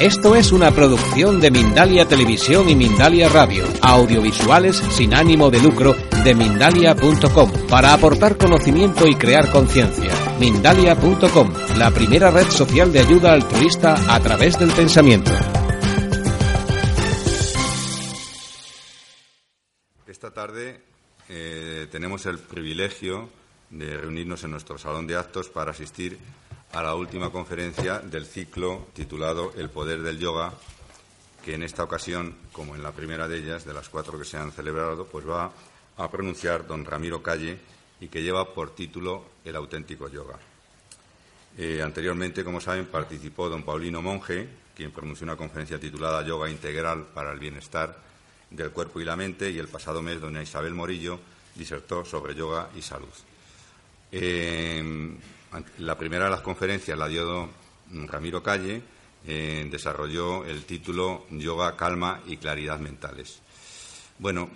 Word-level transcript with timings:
Esto 0.00 0.34
es 0.34 0.50
una 0.50 0.72
producción 0.72 1.40
de 1.40 1.52
Mindalia 1.52 2.06
Televisión 2.06 2.68
y 2.68 2.74
Mindalia 2.74 3.28
Radio, 3.28 3.64
audiovisuales 3.80 4.76
sin 4.76 5.14
ánimo 5.14 5.50
de 5.50 5.62
lucro 5.62 5.94
de 6.24 6.34
mindalia.com, 6.34 7.52
para 7.68 7.94
aportar 7.94 8.36
conocimiento 8.36 9.06
y 9.06 9.14
crear 9.14 9.48
conciencia. 9.52 10.10
Mindalia.com, 10.40 11.52
la 11.78 11.92
primera 11.92 12.32
red 12.32 12.48
social 12.50 12.92
de 12.92 12.98
ayuda 12.98 13.34
altruista 13.34 13.94
a 14.12 14.18
través 14.18 14.58
del 14.58 14.72
pensamiento. 14.72 15.30
Esta 20.08 20.32
tarde 20.32 20.80
eh, 21.28 21.86
tenemos 21.92 22.26
el 22.26 22.40
privilegio 22.40 23.28
de 23.70 23.96
reunirnos 23.96 24.42
en 24.42 24.50
nuestro 24.50 24.76
salón 24.76 25.06
de 25.06 25.16
actos 25.16 25.48
para 25.48 25.70
asistir 25.70 26.18
a 26.74 26.82
la 26.82 26.96
última 26.96 27.30
conferencia 27.30 28.00
del 28.00 28.26
ciclo 28.26 28.88
titulado 28.94 29.52
El 29.56 29.70
poder 29.70 30.02
del 30.02 30.18
yoga, 30.18 30.52
que 31.44 31.54
en 31.54 31.62
esta 31.62 31.84
ocasión, 31.84 32.34
como 32.50 32.74
en 32.74 32.82
la 32.82 32.90
primera 32.90 33.28
de 33.28 33.38
ellas, 33.38 33.64
de 33.64 33.72
las 33.72 33.88
cuatro 33.88 34.18
que 34.18 34.24
se 34.24 34.38
han 34.38 34.50
celebrado, 34.50 35.06
pues 35.06 35.28
va 35.28 35.52
a 35.96 36.10
pronunciar 36.10 36.66
don 36.66 36.84
Ramiro 36.84 37.22
Calle 37.22 37.58
y 38.00 38.08
que 38.08 38.24
lleva 38.24 38.52
por 38.52 38.74
título 38.74 39.24
El 39.44 39.54
auténtico 39.54 40.08
yoga. 40.08 40.36
Eh, 41.56 41.80
anteriormente, 41.80 42.42
como 42.42 42.60
saben, 42.60 42.86
participó 42.86 43.48
don 43.48 43.62
Paulino 43.62 44.02
Monge, 44.02 44.48
quien 44.74 44.90
pronunció 44.90 45.24
una 45.24 45.36
conferencia 45.36 45.78
titulada 45.78 46.26
Yoga 46.26 46.50
Integral 46.50 47.04
para 47.14 47.32
el 47.32 47.38
Bienestar 47.38 47.96
del 48.50 48.72
Cuerpo 48.72 49.00
y 49.00 49.04
la 49.04 49.14
Mente, 49.14 49.48
y 49.48 49.58
el 49.58 49.68
pasado 49.68 50.02
mes 50.02 50.20
doña 50.20 50.42
Isabel 50.42 50.74
Morillo 50.74 51.20
disertó 51.54 52.04
sobre 52.04 52.34
yoga 52.34 52.70
y 52.76 52.82
salud. 52.82 53.14
Eh, 54.10 55.14
la 55.78 55.98
primera 55.98 56.24
de 56.24 56.30
las 56.30 56.40
conferencias 56.40 56.98
la 56.98 57.08
dio 57.08 57.48
Ramiro 57.90 58.42
Calle, 58.42 58.82
eh, 59.26 59.66
desarrolló 59.70 60.44
el 60.44 60.64
título 60.64 61.26
Yoga, 61.30 61.76
Calma 61.76 62.20
y 62.26 62.36
Claridad 62.36 62.78
Mentales. 62.78 63.40
Bueno, 64.18 64.48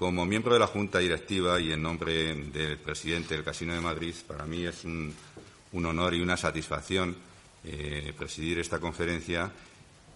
como 0.00 0.24
miembro 0.24 0.54
de 0.54 0.58
la 0.58 0.66
Junta 0.66 0.98
Directiva 0.98 1.60
y 1.60 1.72
en 1.72 1.82
nombre 1.82 2.34
del 2.34 2.78
presidente 2.78 3.34
del 3.34 3.44
Casino 3.44 3.74
de 3.74 3.82
Madrid, 3.82 4.14
para 4.26 4.46
mí 4.46 4.64
es 4.64 4.82
un, 4.86 5.14
honor 5.74 6.14
y 6.14 6.22
una 6.22 6.38
satisfacción 6.38 7.14
eh, 7.64 8.14
presidir 8.16 8.58
esta 8.60 8.78
conferencia, 8.78 9.52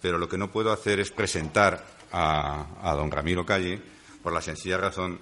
pero 0.01 0.17
lo 0.17 0.27
que 0.27 0.39
no 0.39 0.51
puedo 0.51 0.71
hacer 0.71 0.99
es 0.99 1.11
presentar 1.11 1.85
a, 2.11 2.95
don 2.95 3.11
Ramiro 3.11 3.45
Calle 3.45 3.79
por 4.23 4.33
la 4.33 4.41
sencilla 4.41 4.79
razón 4.79 5.19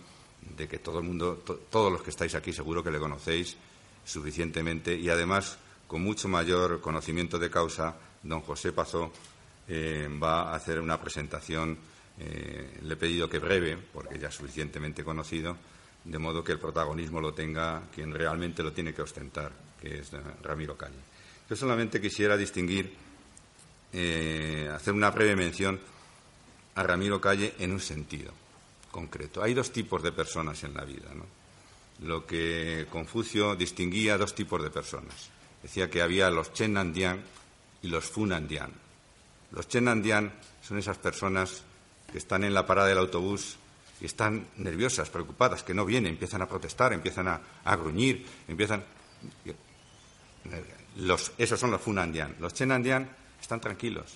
de 0.56 0.68
que 0.68 0.80
todo 0.80 1.00
el 1.00 1.06
mundo, 1.06 1.44
todos 1.70 1.92
los 1.92 2.02
que 2.02 2.10
estáis 2.10 2.36
aquí 2.36 2.54
seguro 2.54 2.84
que 2.84 2.92
le 2.92 3.00
conocéis 3.00 3.56
suficientemente 4.06 4.96
y 4.96 5.10
además 5.10 5.58
con 5.88 6.02
mucho 6.02 6.28
mayor 6.28 6.82
conocimiento 6.82 7.38
de 7.40 7.50
causa, 7.50 7.96
don 8.24 8.42
José 8.42 8.72
Pazó 8.72 9.12
eh, 9.68 10.10
va 10.22 10.52
a 10.52 10.56
hacer 10.56 10.80
una 10.80 11.00
presentación 11.00 11.78
eh, 12.20 12.80
le 12.84 12.94
he 12.94 12.98
pedido 12.98 13.30
que 13.30 13.40
breve, 13.40 13.78
porque 13.92 14.20
ya 14.20 14.28
es 14.28 14.36
suficientemente 14.36 15.04
conocido, 15.04 15.58
de 16.04 16.20
modo 16.20 16.44
que 16.44 16.52
el 16.52 16.60
protagonismo 16.60 17.20
lo 17.22 17.34
tenga 17.34 17.84
quien 17.94 18.14
realmente 18.14 18.62
lo 18.62 18.72
tiene 18.72 18.94
que 18.94 19.02
ostentar, 19.02 19.52
que 19.82 20.00
es 20.00 20.14
eh, 20.14 20.20
Ramiro 20.44 20.78
Calle. 20.78 21.00
Yo 21.50 21.56
solamente 21.56 22.00
quisiera 22.00 22.38
distinguir, 22.38 22.94
hacer 24.74 24.92
una 24.92 25.12
breve 25.12 25.36
mención 25.36 25.80
a 26.74 26.82
Ramiro 26.82 27.22
Calle 27.22 27.54
en 27.60 27.72
un 27.72 27.80
sentido 27.80 28.32
concreto. 28.94 29.42
Hay 29.44 29.54
dos 29.54 29.72
tipos 29.72 30.02
de 30.04 30.12
personas 30.14 30.64
en 30.64 30.76
la 30.76 30.86
vida. 30.86 31.10
Lo 32.04 32.26
que 32.26 32.86
Confucio 32.90 33.56
distinguía 33.56 34.18
dos 34.18 34.36
tipos 34.36 34.62
de 34.62 34.70
personas. 34.70 35.30
Decía 35.62 35.90
que 35.90 36.02
había 36.02 36.30
los 36.30 36.54
Chenandian 36.54 37.22
y 37.82 37.88
los 37.88 38.06
Funandian. 38.06 38.72
Los 39.52 39.68
Chenandian 39.68 40.32
son 40.62 40.78
esas 40.78 40.98
personas 40.98 41.64
que 42.12 42.20
están 42.20 42.44
en 42.44 42.54
la 42.54 42.66
parada 42.66 42.88
del 42.88 43.00
autobús 43.00 43.58
y 44.00 44.06
están 44.06 44.48
nerviosas, 44.58 45.10
preocupadas, 45.10 45.64
que 45.64 45.74
no 45.74 45.86
vienen, 45.86 46.14
empiezan 46.14 46.42
a 46.42 46.48
protestar, 46.48 46.94
empiezan 46.94 47.28
a, 47.28 47.76
gruñir, 47.76 48.26
empiezan. 48.48 48.84
Los, 50.98 51.32
esos 51.38 51.60
son 51.60 51.72
los 51.72 51.82
Funandian. 51.82 52.36
Los 52.40 52.54
Chenandian 52.54 53.10
están 53.42 53.60
tranquilos 53.60 54.14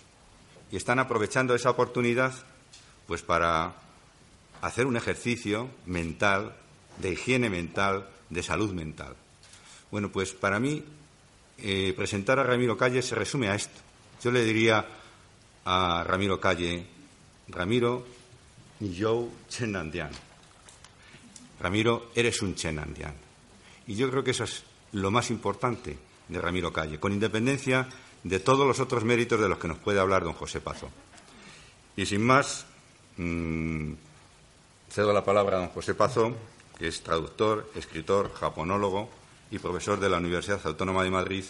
y 0.71 0.77
están 0.77 0.99
aprovechando 0.99 1.55
esa 1.55 1.71
oportunidad 1.71 2.33
pues 3.07 3.23
para 3.23 3.86
hacer 4.61 4.85
un 4.85 4.97
ejercicio 4.97 5.69
mental, 5.85 6.55
de 6.99 7.13
higiene 7.13 7.49
mental, 7.49 8.09
de 8.29 8.43
salud 8.43 8.73
mental. 8.73 9.15
Bueno, 9.91 10.11
pues 10.11 10.33
para 10.33 10.59
mí 10.59 10.83
eh, 11.57 11.93
presentar 11.95 12.39
a 12.39 12.43
Ramiro 12.43 12.77
Calle 12.77 13.01
se 13.01 13.15
resume 13.15 13.49
a 13.49 13.55
esto. 13.55 13.79
Yo 14.23 14.31
le 14.31 14.43
diría 14.43 14.85
a 15.65 16.03
Ramiro 16.05 16.39
Calle, 16.39 16.85
Ramiro 17.49 18.05
Joe 18.79 19.27
Chenandian. 19.49 20.11
Ramiro, 21.59 22.11
eres 22.15 22.41
un 22.41 22.55
Chenandian. 22.55 23.13
Y 23.87 23.95
yo 23.95 24.09
creo 24.09 24.23
que 24.23 24.31
eso 24.31 24.43
es 24.43 24.63
lo 24.91 25.11
más 25.11 25.31
importante 25.31 25.97
de 26.27 26.41
Ramiro 26.41 26.71
Calle, 26.71 26.99
con 26.99 27.13
independencia 27.13 27.87
de 28.23 28.39
todos 28.39 28.67
los 28.67 28.79
otros 28.79 29.03
méritos 29.03 29.39
de 29.39 29.49
los 29.49 29.57
que 29.57 29.67
nos 29.67 29.77
puede 29.77 29.99
hablar 29.99 30.23
don 30.23 30.33
José 30.33 30.61
Pazo. 30.61 30.89
Y 31.95 32.05
sin 32.05 32.23
más, 32.23 32.65
mm, 33.17 33.93
cedo 34.97 35.13
la 35.13 35.23
palabra 35.23 35.57
a 35.57 35.59
don 35.59 35.69
José 35.69 35.93
Pazo, 35.93 36.35
que 36.75 36.87
es 36.87 37.03
traductor, 37.03 37.69
escritor, 37.75 38.33
japonólogo 38.33 39.07
y 39.51 39.59
profesor 39.59 39.99
de 39.99 40.09
la 40.09 40.17
Universidad 40.17 40.59
Autónoma 40.63 41.03
de 41.03 41.11
Madrid, 41.11 41.43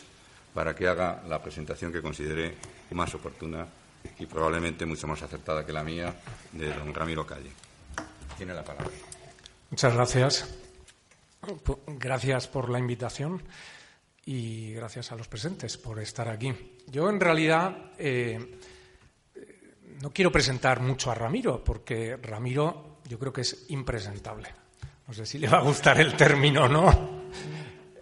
para 0.54 0.76
que 0.76 0.86
haga 0.86 1.24
la 1.30 1.42
presentación 1.42 1.94
que 1.94 2.02
considere 2.02 2.58
más 2.92 3.16
oportuna 3.16 3.66
y 4.20 4.26
probablemente 4.26 4.86
mucho 4.86 5.08
más 5.08 5.22
acertada 5.24 5.66
que 5.66 5.72
la 5.72 5.82
mía, 5.82 6.14
de 6.52 6.74
don 6.74 6.94
Ramiro 6.94 7.26
Calle. 7.26 7.50
Tiene 8.36 8.54
la 8.54 8.66
palabra. 8.66 8.92
Muchas 9.70 9.94
gracias. 9.94 10.56
Gracias 11.88 12.50
por 12.50 12.70
la 12.70 12.80
invitación 12.80 13.42
y 14.26 14.74
gracias 14.74 15.14
a 15.14 15.16
los 15.16 15.30
presentes 15.30 15.78
por 15.78 16.02
estar 16.02 16.28
aquí. 16.28 16.54
Yo, 16.88 17.10
en 17.10 17.22
realidad, 17.22 17.94
eh, 17.98 18.60
no 20.02 20.12
quiero 20.12 20.34
presentar 20.34 20.82
mucho 20.82 21.10
a 21.12 21.16
Ramiro, 21.16 21.64
porque 21.64 22.18
Ramiro 22.18 22.97
yo 23.08 23.18
creo 23.18 23.34
que 23.34 23.42
es 23.42 23.66
impresentable. 23.70 24.50
No 25.08 25.14
sé 25.14 25.26
si 25.26 25.38
le 25.38 25.48
va 25.48 25.60
a 25.60 25.62
gustar 25.62 26.00
el 26.02 26.16
término 26.16 26.66
o 26.66 26.68
no. 26.68 27.18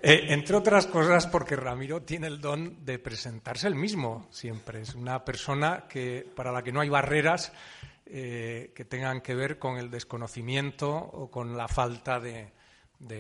Eh, 0.02 0.34
entre 0.34 0.56
otras 0.56 0.86
cosas 0.88 1.26
porque 1.28 1.56
Ramiro 1.56 2.02
tiene 2.04 2.28
el 2.28 2.40
don 2.40 2.86
de 2.86 3.00
presentarse 3.00 3.68
el 3.68 3.76
mismo 3.76 4.28
siempre. 4.32 4.82
Es 4.82 4.96
una 4.96 5.26
persona 5.26 5.86
que, 5.88 6.28
para 6.36 6.52
la 6.52 6.64
que 6.64 6.72
no 6.72 6.82
hay 6.82 6.90
barreras 6.90 7.52
eh, 8.08 8.72
que 8.76 8.86
tengan 8.86 9.22
que 9.22 9.34
ver 9.34 9.58
con 9.58 9.78
el 9.78 9.90
desconocimiento 9.90 10.92
o 10.92 11.32
con 11.32 11.58
la 11.58 11.68
falta 11.68 12.20
de, 12.20 12.52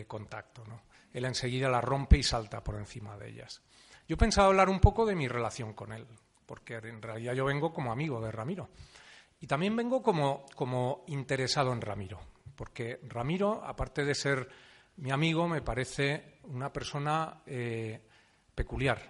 contacto. 0.07 0.63
Él 1.11 1.25
enseguida 1.25 1.69
la 1.69 1.81
rompe 1.81 2.19
y 2.19 2.23
salta 2.23 2.63
por 2.63 2.75
encima 2.75 3.17
de 3.17 3.29
ellas. 3.29 3.63
Yo 4.07 4.13
he 4.13 4.17
pensado 4.17 4.49
hablar 4.49 4.69
un 4.69 4.79
poco 4.79 5.07
de 5.07 5.15
mi 5.15 5.27
relación 5.27 5.73
con 5.73 5.91
él, 5.91 6.05
porque 6.45 6.75
en 6.75 7.01
realidad 7.01 7.33
yo 7.33 7.45
vengo 7.45 7.73
como 7.73 7.91
amigo 7.91 8.21
de 8.21 8.31
Ramiro. 8.31 8.69
Y 9.39 9.47
también 9.47 9.75
vengo 9.75 10.01
como, 10.01 10.45
como 10.55 11.03
interesado 11.07 11.73
en 11.73 11.81
Ramiro, 11.81 12.19
porque 12.55 12.99
Ramiro, 13.03 13.63
aparte 13.63 14.05
de 14.05 14.15
ser 14.15 14.49
mi 14.97 15.11
amigo 15.11 15.47
me 15.47 15.61
parece 15.61 16.39
una 16.43 16.71
persona 16.71 17.41
eh, 17.45 18.01
peculiar, 18.53 19.01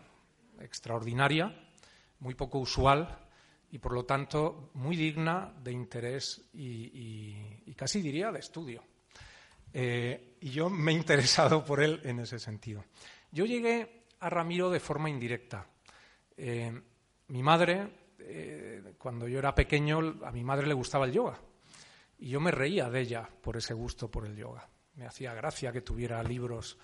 extraordinaria, 0.60 1.54
muy 2.20 2.34
poco 2.34 2.60
usual 2.60 3.20
y, 3.72 3.78
por 3.78 3.94
lo 3.94 4.06
tanto, 4.06 4.72
muy 4.74 4.96
digna 4.96 5.54
de 5.62 5.72
interés 5.72 6.50
y, 6.54 7.74
casi 7.76 8.02
diría 8.02 8.32
de 8.32 8.40
estudio. 8.40 8.84
Eh, 9.74 10.38
y 10.42 10.50
yo 10.50 10.70
me 10.70 10.92
he 10.92 10.96
interesado 10.96 11.64
por 11.64 11.84
él 11.84 12.00
en 12.04 12.20
ese 12.20 12.40
sentido. 12.40 12.86
Yo 13.32 13.46
llegué 13.46 14.06
a 14.22 14.30
Ramiro 14.30 14.70
de 14.70 14.80
forma 14.80 15.10
indirecta. 15.10 15.68
Eh, 16.38 16.72
mi 17.28 17.44
madre, 17.44 18.05
cuando 18.98 19.28
yo 19.28 19.40
era 19.40 19.54
pequeño, 19.54 20.00
a 20.24 20.32
mi 20.32 20.44
madre 20.44 20.68
le 20.68 20.74
gustaba 20.74 21.06
el 21.06 21.12
yoga. 21.12 21.40
Y 22.20 22.30
yo 22.30 22.40
me 22.40 22.52
reía 22.52 22.90
de 22.90 23.02
ella 23.02 23.30
por 23.42 23.58
ese 23.58 23.74
gusto 23.74 24.10
por 24.10 24.26
el 24.26 24.36
yoga 24.36 24.68
me 24.96 25.06
hacía 25.06 25.34
gracia 25.34 25.72
que 25.72 25.82
tuviera 25.82 26.24
libros 26.24 26.78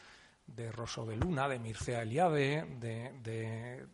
de 0.45 0.71
Rosso 0.71 1.05
de 1.05 1.15
Luna, 1.15 1.47
de 1.47 1.59
Mircea 1.59 2.01
Eliade, 2.01 2.65
de, 2.77 3.85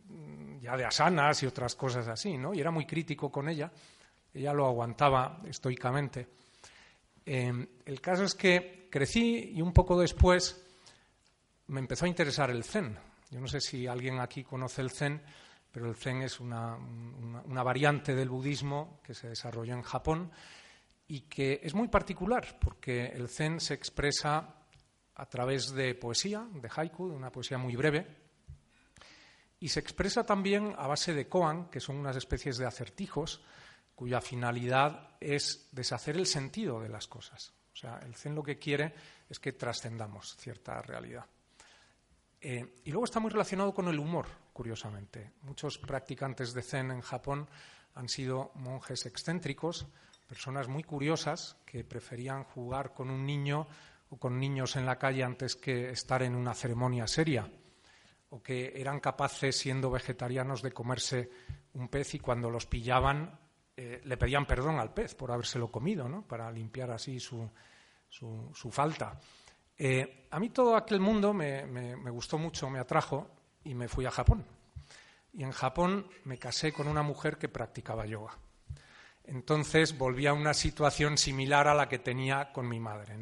ya 0.60 0.76
de 0.76 0.84
Asanas 0.84 1.42
y 1.42 1.46
otras 1.46 1.74
cosas 1.76 2.08
así, 2.08 2.36
¿no? 2.36 2.52
Y 2.52 2.60
era 2.60 2.70
muy 2.70 2.84
crítico 2.84 3.30
con 3.30 3.48
ella. 3.48 3.70
Ella 4.34 4.52
lo 4.52 4.66
aguantaba 4.66 5.40
estoicamente. 5.46 6.26
Em, 7.24 7.66
el 7.84 8.00
caso 8.00 8.24
es 8.24 8.34
que 8.34 8.88
crecí 8.90 9.52
y 9.54 9.62
un 9.62 9.72
poco 9.72 10.00
después 10.00 10.64
me 11.68 11.80
empezó 11.80 12.06
a 12.06 12.08
interesar 12.08 12.50
el 12.50 12.64
Zen. 12.64 12.98
Yo 13.30 13.40
no 13.40 13.46
sé 13.46 13.60
si 13.60 13.86
alguien 13.86 14.18
aquí 14.18 14.42
conoce 14.42 14.82
el 14.82 14.90
Zen, 14.90 15.22
pero 15.70 15.88
el 15.88 15.96
Zen 15.96 16.22
es 16.22 16.40
una, 16.40 16.78
variante 17.62 18.14
del 18.14 18.28
budismo 18.28 19.00
que 19.02 19.14
se 19.14 19.28
desarrolló 19.28 19.74
en 19.74 19.82
Japón 19.82 20.30
y 21.06 21.22
que 21.22 21.60
es 21.62 21.74
muy 21.74 21.88
particular 21.88 22.58
porque 22.60 23.06
el 23.06 23.28
Zen 23.28 23.60
se 23.60 23.74
expresa 23.74 24.54
a 25.14 25.26
través 25.26 25.72
de 25.72 25.94
poesía, 25.94 26.46
de 26.52 26.70
haiku, 26.74 27.08
de 27.08 27.16
una 27.16 27.32
poesía 27.32 27.58
muy 27.58 27.74
breve, 27.74 28.06
y 29.60 29.68
se 29.68 29.80
expresa 29.80 30.24
también 30.24 30.74
a 30.78 30.86
base 30.86 31.12
de 31.12 31.28
koan, 31.28 31.68
que 31.68 31.80
son 31.80 31.96
unas 31.96 32.16
especies 32.16 32.58
de 32.58 32.66
acertijos 32.66 33.42
cuya 33.94 34.20
finalidad 34.20 35.16
es 35.18 35.68
deshacer 35.72 36.16
el 36.16 36.26
sentido 36.26 36.80
de 36.80 36.88
las 36.88 37.08
cosas. 37.08 37.52
O 37.72 37.76
sea, 37.76 37.98
el 38.06 38.14
Zen 38.14 38.36
lo 38.36 38.44
que 38.44 38.58
quiere 38.58 38.94
es 39.28 39.40
que 39.40 39.52
trascendamos 39.52 40.36
cierta 40.36 40.80
realidad. 40.82 41.26
Eh, 42.40 42.76
y 42.84 42.90
luego 42.92 43.04
está 43.04 43.18
muy 43.18 43.30
relacionado 43.30 43.74
con 43.74 43.88
el 43.88 43.98
humor, 43.98 44.26
curiosamente. 44.58 45.30
Muchos 45.42 45.78
practicantes 45.78 46.52
de 46.52 46.62
Zen 46.62 46.90
en 46.90 47.00
Japón 47.00 47.46
han 47.94 48.08
sido 48.08 48.50
monjes 48.56 49.06
excéntricos, 49.06 49.86
personas 50.26 50.66
muy 50.66 50.82
curiosas 50.82 51.56
que 51.64 51.84
preferían 51.84 52.42
jugar 52.42 52.92
con 52.92 53.08
un 53.08 53.24
niño 53.24 53.68
o 54.10 54.16
con 54.16 54.40
niños 54.40 54.74
en 54.74 54.84
la 54.84 54.98
calle 54.98 55.22
antes 55.22 55.54
que 55.54 55.90
estar 55.90 56.24
en 56.24 56.34
una 56.34 56.54
ceremonia 56.54 57.06
seria, 57.06 57.48
o 58.30 58.42
que 58.42 58.72
eran 58.74 58.98
capaces, 58.98 59.56
siendo 59.56 59.92
vegetarianos, 59.92 60.60
de 60.60 60.72
comerse 60.72 61.30
un 61.74 61.86
pez 61.86 62.14
y 62.14 62.18
cuando 62.18 62.50
los 62.50 62.66
pillaban 62.66 63.38
eh, 63.76 64.00
le 64.02 64.16
pedían 64.16 64.44
perdón 64.44 64.80
al 64.80 64.92
pez 64.92 65.14
por 65.14 65.30
habérselo 65.30 65.70
comido, 65.70 66.08
¿no? 66.08 66.26
para 66.26 66.50
limpiar 66.50 66.90
así 66.90 67.20
su, 67.20 67.48
su 68.10 68.70
falta. 68.72 69.20
Eh, 69.80 70.26
a 70.32 70.40
mí 70.40 70.50
todo 70.50 70.74
aquel 70.74 70.98
mundo 70.98 71.32
me, 71.32 71.94
gustó 72.10 72.36
mucho, 72.36 72.68
me 72.68 72.80
atrajo 72.80 73.30
y 73.68 73.74
me 73.74 73.86
fui 73.86 74.06
a 74.06 74.10
Japón. 74.10 74.46
Y 75.34 75.44
en 75.44 75.52
Japón 75.52 76.08
me 76.24 76.38
casé 76.38 76.72
con 76.72 76.88
una 76.88 77.02
mujer 77.02 77.36
que 77.36 77.50
practicaba 77.50 78.06
yoga. 78.06 78.32
Entonces 79.24 79.96
volví 79.98 80.26
a 80.26 80.32
una 80.32 80.54
situación 80.54 81.18
similar 81.18 81.68
a 81.68 81.74
la 81.74 81.86
que 81.86 81.98
tenía 81.98 82.50
con 82.50 82.66
mi 82.66 82.80
madre. 82.80 83.18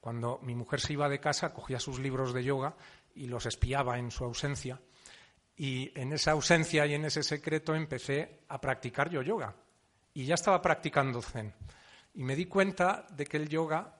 Cuando 0.00 0.38
mi 0.44 0.54
mujer 0.54 0.80
se 0.80 0.92
iba 0.92 1.08
de 1.08 1.18
casa, 1.18 1.52
cogía 1.52 1.80
sus 1.80 1.98
libros 1.98 2.32
de 2.32 2.44
yoga 2.44 2.76
y 3.16 3.26
los 3.26 3.46
espiaba 3.46 3.98
en 3.98 4.12
su 4.12 4.22
ausencia. 4.22 4.80
Y 5.56 5.90
en 6.00 6.12
esa 6.12 6.30
ausencia 6.30 6.86
y 6.86 6.94
en 6.94 7.06
ese 7.06 7.24
secreto 7.24 7.74
empecé 7.74 8.42
a 8.48 8.60
practicar 8.60 9.10
yo 9.10 9.22
yoga. 9.22 9.56
Y 10.14 10.24
ya 10.24 10.36
estaba 10.36 10.62
practicando 10.62 11.20
zen. 11.20 11.52
Y 12.14 12.22
me 12.22 12.36
di 12.36 12.46
cuenta 12.46 13.08
de 13.10 13.26
que 13.26 13.38
el 13.38 13.48
yoga 13.48 13.92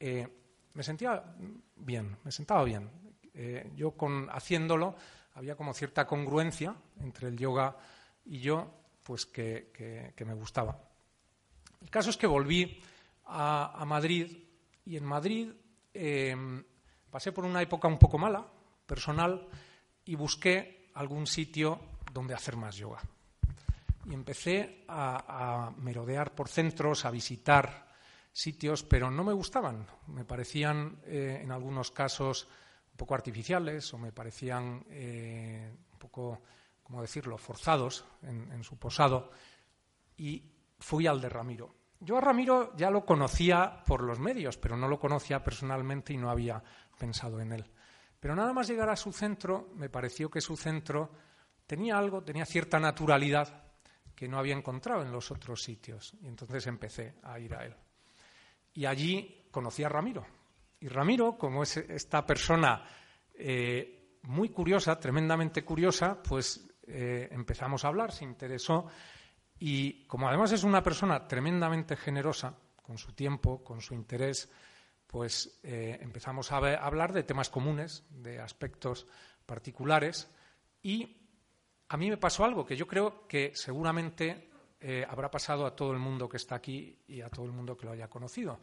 eh, 0.00 0.26
me 0.72 0.82
sentía 0.82 1.22
bien, 1.76 2.16
me 2.24 2.32
sentaba 2.32 2.64
bien. 2.64 3.01
Eh, 3.34 3.70
yo 3.74 3.92
con 3.92 4.28
haciéndolo 4.30 4.94
había 5.34 5.56
como 5.56 5.72
cierta 5.72 6.06
congruencia 6.06 6.74
entre 7.00 7.28
el 7.28 7.36
yoga 7.38 7.76
y 8.24 8.40
yo, 8.40 8.70
pues 9.02 9.26
que, 9.26 10.14
me 10.24 10.34
gustaba. 10.34 10.78
El 11.80 11.90
caso 11.90 12.10
es 12.10 12.16
que 12.16 12.26
volví 12.26 12.80
a, 13.26 13.82
Madrid 13.86 14.36
y 14.84 14.96
en 14.96 15.04
Madrid 15.04 15.50
em, 15.94 16.62
pasé 17.10 17.32
por 17.32 17.44
una 17.44 17.62
época 17.62 17.88
un 17.88 17.98
poco 17.98 18.18
mala, 18.18 18.46
personal, 18.86 19.48
y 20.04 20.14
busqué 20.14 20.90
algún 20.94 21.26
sitio 21.26 21.80
donde 22.12 22.34
hacer 22.34 22.56
más 22.56 22.76
yoga. 22.76 23.00
Y 24.06 24.14
empecé 24.14 24.84
a, 24.88 25.66
a 25.66 25.70
merodear 25.70 26.34
por 26.34 26.48
centros, 26.48 27.04
a 27.04 27.10
visitar 27.10 27.92
sitios, 28.32 28.82
pero 28.82 29.10
no 29.10 29.24
me 29.24 29.32
gustaban. 29.32 29.86
Me 30.08 30.24
parecían, 30.24 30.98
eh, 31.04 31.40
en 31.42 31.52
algunos 31.52 31.90
casos, 31.90 32.48
un 32.92 32.96
poco 32.96 33.14
artificiales 33.14 33.92
o 33.94 33.98
me 33.98 34.12
parecían 34.12 34.84
eh, 34.90 35.74
un 35.92 35.98
poco, 35.98 36.42
¿cómo 36.82 37.00
decirlo?, 37.00 37.38
forzados 37.38 38.04
en, 38.22 38.62
su 38.62 38.78
posado. 38.78 39.30
Y 40.16 40.44
fui 40.78 41.06
al 41.06 41.20
de 41.20 41.28
Ramiro. 41.28 41.74
Yo 42.00 42.18
a 42.18 42.20
Ramiro 42.20 42.76
ya 42.76 42.90
lo 42.90 43.04
conocía 43.04 43.82
por 43.86 44.02
los 44.02 44.18
medios, 44.18 44.58
pero 44.58 44.76
no 44.76 44.88
lo 44.88 44.98
conocía 44.98 45.42
personalmente 45.42 46.12
y 46.12 46.16
no 46.16 46.30
había 46.30 46.62
pensado 46.98 47.40
en 47.40 47.52
él. 47.52 47.70
Pero 48.20 48.36
nada 48.36 48.52
más 48.52 48.68
llegar 48.68 48.90
a 48.90 48.96
su 48.96 49.12
centro, 49.12 49.70
me 49.74 49.88
pareció 49.88 50.30
que 50.30 50.40
su 50.40 50.56
centro 50.56 51.10
tenía 51.66 51.96
algo, 51.96 52.22
tenía 52.22 52.44
cierta 52.44 52.78
naturalidad 52.78 53.64
que 54.14 54.28
no 54.28 54.38
había 54.38 54.54
encontrado 54.54 55.02
en 55.02 55.10
los 55.10 55.30
otros 55.30 55.62
sitios. 55.62 56.14
Y 56.20 56.28
entonces 56.28 56.66
empecé 56.66 57.16
a 57.22 57.38
ir 57.40 57.54
a 57.54 57.64
él. 57.64 57.74
Y 58.74 58.84
allí 58.84 59.48
conocí 59.50 59.82
a 59.82 59.88
Ramiro. 59.88 60.26
Y 60.82 60.88
Ramiro, 60.88 61.38
como 61.38 61.62
es 61.62 61.76
esta 61.76 62.26
persona 62.26 62.82
eh, 63.34 64.18
muy 64.22 64.48
curiosa, 64.48 64.98
tremendamente 64.98 65.64
curiosa, 65.64 66.20
pues 66.20 66.68
eh, 66.88 67.28
empezamos 67.30 67.84
a 67.84 67.88
hablar, 67.88 68.10
se 68.10 68.24
interesó. 68.24 68.88
Y 69.60 70.04
como 70.08 70.26
además 70.26 70.50
es 70.50 70.64
una 70.64 70.82
persona 70.82 71.28
tremendamente 71.28 71.94
generosa 71.94 72.58
con 72.82 72.98
su 72.98 73.12
tiempo, 73.12 73.62
con 73.62 73.80
su 73.80 73.94
interés, 73.94 74.50
pues 75.06 75.60
eh, 75.62 76.00
empezamos 76.02 76.50
a, 76.50 76.56
hablar 76.56 77.12
de 77.12 77.22
temas 77.22 77.48
comunes, 77.48 78.04
de 78.10 78.40
aspectos 78.40 79.06
particulares. 79.46 80.28
Y 80.82 81.16
a 81.90 81.96
mí 81.96 82.10
me 82.10 82.16
pasó 82.16 82.44
algo 82.44 82.66
que 82.66 82.76
yo 82.76 82.88
creo 82.88 83.28
que 83.28 83.52
seguramente 83.54 84.50
habrá 85.08 85.30
pasado 85.30 85.64
a 85.64 85.76
todo 85.76 85.92
el 85.92 86.00
mundo 86.00 86.28
que 86.28 86.38
está 86.38 86.56
aquí 86.56 86.98
y 87.06 87.20
a 87.20 87.28
todo 87.28 87.44
el 87.46 87.52
mundo 87.52 87.76
que 87.76 87.86
lo 87.86 87.92
haya 87.92 88.10
conocido, 88.10 88.58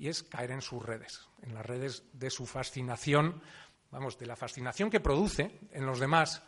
y 0.00 0.08
es 0.08 0.22
caer 0.22 0.50
en 0.52 0.62
sus 0.62 0.82
redes, 0.82 1.28
en 1.42 1.52
las 1.52 1.64
redes 1.64 2.04
de 2.14 2.30
su 2.30 2.46
fascinación, 2.46 3.42
vamos, 3.90 4.18
de 4.18 4.24
la 4.24 4.34
fascinación 4.34 4.88
que 4.88 4.98
produce 4.98 5.60
en 5.72 5.84
los 5.84 6.00
demás, 6.00 6.42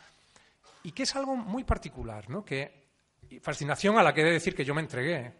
y 0.82 0.92
que 0.92 1.02
es 1.02 1.14
algo 1.14 1.36
muy 1.36 1.62
particular, 1.62 2.30
¿no? 2.30 2.42
Que 2.44 2.88
fascinación 3.42 3.98
a 3.98 4.02
la 4.02 4.14
que 4.14 4.22
he 4.22 4.24
de 4.24 4.32
decir 4.32 4.54
que 4.54 4.64
yo 4.64 4.74
me 4.74 4.80
entregué, 4.80 5.32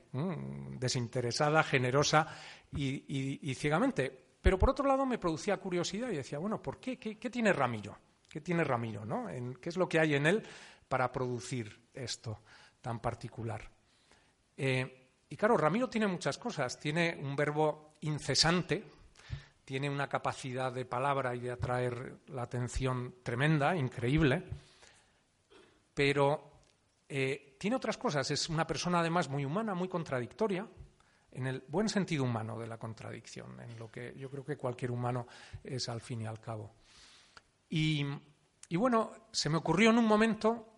desinteresada, 0.79 1.62
generosa 1.62 2.29
y, 2.76 3.55
ciegamente. 3.55 4.26
Pero 4.43 4.59
por 4.59 4.70
otro 4.70 4.87
lado 4.87 5.06
me 5.06 5.19
producía 5.19 5.56
curiosidad 5.56 6.11
y 6.11 6.17
decía, 6.17 6.38
bueno, 6.38 6.61
¿por 6.61 6.79
qué? 6.79 6.99
¿Qué, 6.99 7.31
tiene 7.31 7.53
Ramiro? 7.53 7.99
¿Qué 8.29 8.41
tiene 8.41 8.62
Ramiro? 8.62 9.05
¿no? 9.05 9.26
¿Qué 9.61 9.69
es 9.69 9.76
lo 9.76 9.88
que 9.88 9.99
hay 9.99 10.17
en 10.17 10.26
él 10.26 10.43
para 10.87 11.11
producir 11.11 11.81
esto? 11.94 12.41
tan 12.82 13.00
particular. 13.00 13.62
Eh, 14.56 15.01
y 15.32 15.37
claro, 15.38 15.56
Ramiro 15.56 15.88
tiene 15.88 16.06
muchas 16.06 16.37
cosas. 16.37 16.79
Tiene 16.79 17.19
un 17.19 17.34
verbo 17.34 17.94
incesante, 18.02 18.84
tiene 19.64 19.88
una 19.88 20.06
capacidad 20.06 20.70
de 20.70 20.84
palabra 20.84 21.34
y 21.34 21.40
de 21.40 21.52
atraer 21.52 22.19
la 22.26 22.43
atención 22.43 23.14
tremenda, 23.23 23.75
increíble, 23.75 24.44
pero 25.94 26.50
eh, 27.09 27.56
tiene 27.59 27.76
otras 27.76 27.97
cosas. 27.97 28.30
Es 28.30 28.50
una 28.50 28.66
persona 28.66 29.00
además 29.00 29.30
muy 29.30 29.47
humana, 29.47 29.75
muy 29.75 29.88
contradictoria, 29.88 30.68
en 31.30 31.47
el 31.47 31.64
buen 31.66 31.88
sentido 31.88 32.25
humano 32.25 32.59
de 32.59 32.66
la 32.66 32.76
contradicción, 32.76 33.59
en 33.59 33.78
lo 33.78 33.90
que 33.90 34.14
yo 34.18 34.28
creo 34.28 34.45
que 34.45 34.59
cualquier 34.59 34.90
humano 34.90 35.26
es 35.64 35.88
al 35.88 36.02
fin 36.02 36.21
y 36.21 36.26
al 36.26 36.40
cabo. 36.40 36.75
y 37.71 38.04
bueno, 38.76 39.12
se 39.33 39.49
me 39.49 39.56
ocurrió 39.56 39.88
en 39.88 39.99
un 39.99 40.04
momento 40.04 40.72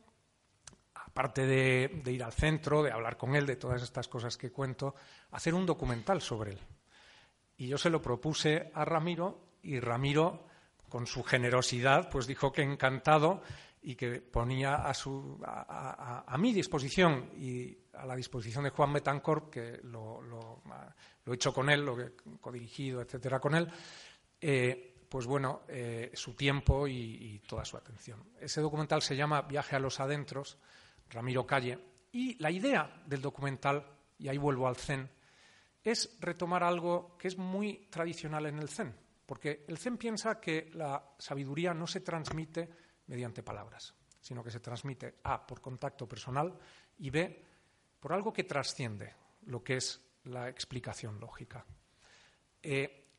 aparte 1.14 1.46
de, 1.46 2.12
ir 2.12 2.24
al 2.24 2.32
centro, 2.32 2.82
de 2.82 2.90
hablar 2.90 3.16
con 3.16 3.36
él, 3.36 3.46
de 3.46 3.54
todas 3.54 3.80
estas 3.84 4.08
cosas 4.08 4.36
que 4.36 4.50
cuento, 4.50 4.96
hacer 5.30 5.54
un 5.54 5.64
documental 5.64 6.20
sobre 6.20 6.54
él. 6.54 6.58
Y 7.56 7.68
yo 7.68 7.78
se 7.78 7.88
lo 7.88 8.02
propuse 8.02 8.72
a 8.74 8.84
Ramiro 8.84 9.52
y 9.62 9.78
Ramiro, 9.78 10.48
con 10.88 11.06
su 11.06 11.22
generosidad, 11.22 12.10
pues 12.10 12.26
dijo 12.26 12.50
que 12.50 12.62
encantado 12.62 13.42
y 13.82 13.94
que 13.94 14.20
ponía 14.20 14.74
a, 14.74 14.92
su, 14.92 15.40
a, 15.44 16.36
mi 16.36 16.52
disposición 16.52 17.30
y 17.38 17.78
a 17.92 18.06
la 18.06 18.16
disposición 18.16 18.64
de 18.64 18.70
Juan 18.70 18.92
Betancourt, 18.92 19.50
que 19.50 19.80
lo, 19.84 20.20
he 21.26 21.32
hecho 21.32 21.54
con 21.54 21.70
él, 21.70 21.84
lo 21.84 22.00
he 22.00 22.12
codirigido, 22.40 23.00
etcétera, 23.00 23.38
con 23.38 23.54
él, 23.54 23.68
eh, 24.40 24.96
pues 25.08 25.26
bueno, 25.26 25.62
eh, 25.68 26.10
su 26.14 26.34
tiempo 26.34 26.88
y, 26.88 27.40
toda 27.46 27.64
su 27.64 27.76
atención. 27.76 28.20
Ese 28.40 28.60
documental 28.60 29.00
se 29.00 29.14
llama 29.14 29.42
Viaje 29.42 29.76
a 29.76 29.78
los 29.78 30.00
Adentros 30.00 30.58
Ramiro 31.14 31.46
Calle. 31.46 31.78
Y 32.12 32.36
la 32.42 32.50
idea 32.50 33.02
del 33.06 33.22
documental, 33.22 33.84
y 34.18 34.28
ahí 34.28 34.38
vuelvo 34.38 34.68
al 34.68 34.76
Zen, 34.76 35.08
es 35.82 36.16
retomar 36.20 36.62
algo 36.62 37.16
que 37.16 37.28
es 37.28 37.38
muy 37.38 37.88
tradicional 37.90 38.46
en 38.46 38.58
el 38.58 38.68
Zen, 38.68 38.94
porque 39.26 39.64
el 39.68 39.78
Zen 39.78 39.96
piensa 39.96 40.40
que 40.40 40.70
la 40.74 41.14
sabiduría 41.18 41.74
no 41.74 41.86
se 41.86 42.00
transmite 42.00 42.68
mediante 43.06 43.42
palabras, 43.42 43.94
sino 44.20 44.42
que 44.42 44.50
se 44.50 44.60
transmite 44.60 45.16
A 45.24 45.46
por 45.46 45.60
contacto 45.60 46.08
personal 46.08 46.56
y 46.98 47.10
B 47.10 47.42
por 48.00 48.12
algo 48.12 48.32
que 48.32 48.44
trasciende 48.44 49.14
lo 49.46 49.62
que 49.62 49.76
es 49.76 50.00
la 50.24 50.48
explicación 50.48 51.20
lógica. 51.20 51.64
Eh, 52.62 53.12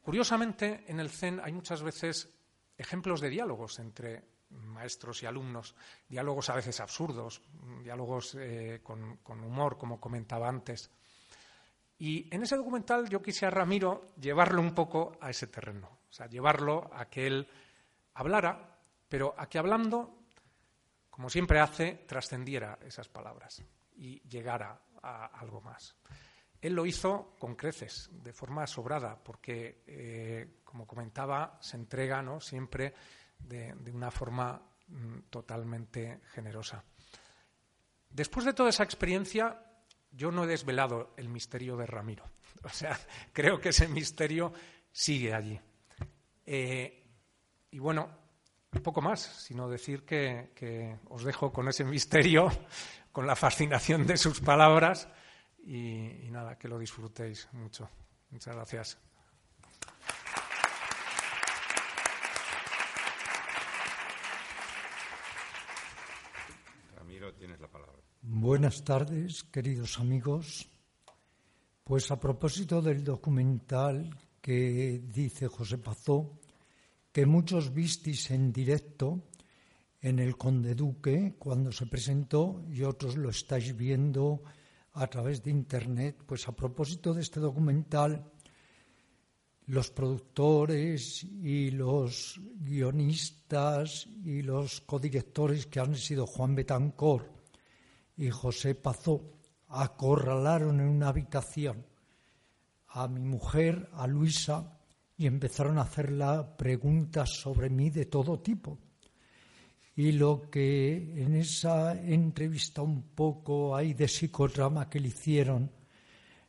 curiosamente, 0.00 0.84
en 0.86 1.00
el 1.00 1.10
Zen 1.10 1.40
hay 1.40 1.52
muchas 1.52 1.82
veces 1.82 2.30
ejemplos 2.78 3.20
de 3.20 3.30
diálogos 3.30 3.78
entre 3.78 4.35
maestros 4.50 5.22
y 5.22 5.26
alumnos, 5.26 5.74
diálogos 6.08 6.50
a 6.50 6.54
veces 6.54 6.80
absurdos, 6.80 7.42
diálogos 7.82 8.36
eh, 8.38 8.80
con, 8.82 9.18
humor, 9.28 9.76
como 9.78 10.00
comentaba 10.00 10.48
antes. 10.48 10.90
Y 11.98 12.32
en 12.34 12.42
ese 12.42 12.56
documental 12.56 13.08
yo 13.08 13.22
quise 13.22 13.46
a 13.46 13.50
Ramiro 13.50 14.12
llevarlo 14.20 14.60
un 14.60 14.74
poco 14.74 15.16
a 15.20 15.30
ese 15.30 15.46
terreno, 15.46 16.00
o 16.08 16.12
sea, 16.12 16.26
llevarlo 16.26 16.90
a 16.92 17.06
que 17.06 17.26
él 17.26 17.48
hablara 18.14 18.76
pero 19.08 19.34
a 19.36 19.48
que 19.48 19.58
hablando, 19.58 20.26
como 21.10 21.30
siempre 21.30 21.60
hace, 21.60 22.04
trascendiera 22.06 22.78
esas 22.84 23.08
palabras 23.08 23.62
y 23.96 24.20
llegara 24.28 24.80
a 25.02 25.26
algo 25.26 25.60
más. 25.60 25.94
Él 26.60 26.74
lo 26.74 26.86
hizo 26.86 27.36
con 27.38 27.54
creces, 27.54 28.10
de 28.12 28.32
forma 28.32 28.66
sobrada, 28.66 29.22
porque, 29.22 29.82
eh, 29.86 30.60
como 30.64 30.86
comentaba, 30.86 31.58
se 31.60 31.76
entrega 31.76 32.22
¿no? 32.22 32.40
siempre 32.40 32.94
de, 33.38 33.74
una 33.92 34.10
forma 34.10 34.60
mm, 34.88 35.18
totalmente 35.30 36.20
generosa. 36.32 36.84
Después 38.10 38.46
de 38.46 38.54
toda 38.54 38.70
esa 38.70 38.84
experiencia, 38.84 39.62
yo 40.10 40.30
no 40.30 40.44
he 40.44 40.46
desvelado 40.46 41.14
el 41.16 41.28
misterio 41.28 41.76
de 41.76 41.86
Ramiro. 41.86 42.24
O 42.62 42.70
sea, 42.70 42.98
creo 43.32 43.60
que 43.60 43.68
ese 43.68 43.86
misterio 43.86 44.52
sigue 44.90 45.32
allí. 45.32 45.60
Eh, 46.44 47.06
y 47.70 47.78
bueno, 47.78 48.10
poco 48.82 49.00
más, 49.00 49.20
sino 49.20 49.68
decir 49.68 50.04
que, 50.04 50.98
os 51.08 51.24
dejo 51.24 51.52
con 51.52 51.68
ese 51.68 51.84
misterio, 51.84 52.48
con 53.12 53.26
la 53.26 53.36
fascinación 53.36 54.06
de 54.06 54.16
sus 54.16 54.40
palabras 54.40 55.08
y, 55.58 56.28
nada, 56.30 56.58
que 56.58 56.68
lo 56.68 56.78
disfrutéis 56.78 57.48
mucho. 57.52 57.88
Muchas 58.30 58.54
gracias. 58.54 58.98
Ramiro, 66.94 67.34
tienes 67.34 67.60
la 67.60 67.68
palabra. 67.68 68.02
Buenas 68.38 68.84
tardes, 68.84 69.44
queridos 69.44 69.98
amigos. 69.98 70.68
Pues 71.82 72.10
a 72.10 72.20
propósito 72.20 72.82
del 72.82 73.02
documental 73.02 74.14
que 74.42 75.00
dice 75.08 75.48
José 75.48 75.78
Pazó, 75.78 76.38
que 77.10 77.24
muchos 77.24 77.72
visteis 77.72 78.30
en 78.30 78.52
directo 78.52 79.22
en 80.02 80.18
el 80.18 80.36
Conde 80.36 80.74
Duque 80.74 81.36
cuando 81.38 81.72
se 81.72 81.86
presentó 81.86 82.62
y 82.68 82.82
otros 82.82 83.16
lo 83.16 83.30
estáis 83.30 83.74
viendo 83.74 84.42
a 84.92 85.06
través 85.06 85.42
de 85.42 85.52
Internet. 85.52 86.22
Pues 86.26 86.46
a 86.46 86.52
propósito 86.52 87.14
de 87.14 87.22
este 87.22 87.40
documental, 87.40 88.22
los 89.64 89.90
productores 89.90 91.24
y 91.24 91.70
los 91.70 92.38
guionistas 92.60 94.06
y 94.22 94.42
los 94.42 94.82
codirectores 94.82 95.64
que 95.68 95.80
han 95.80 95.96
sido 95.96 96.26
Juan 96.26 96.54
Betancor 96.54 97.35
y 98.16 98.30
José 98.30 98.74
Pazó 98.74 99.22
acorralaron 99.68 100.80
en 100.80 100.88
una 100.88 101.08
habitación 101.08 101.84
a 102.88 103.08
mi 103.08 103.20
mujer, 103.20 103.90
a 103.92 104.06
Luisa, 104.06 104.78
y 105.18 105.26
empezaron 105.26 105.78
a 105.78 105.82
hacerla 105.82 106.56
preguntas 106.56 107.30
sobre 107.30 107.68
mí 107.70 107.90
de 107.90 108.06
todo 108.06 108.40
tipo. 108.40 108.78
Y 109.94 110.12
lo 110.12 110.50
que 110.50 111.22
en 111.22 111.34
esa 111.34 111.98
entrevista 112.00 112.82
un 112.82 113.02
poco 113.14 113.74
hay 113.74 113.94
de 113.94 114.08
psicodrama 114.08 114.88
que 114.90 115.00
le 115.00 115.08
hicieron, 115.08 115.70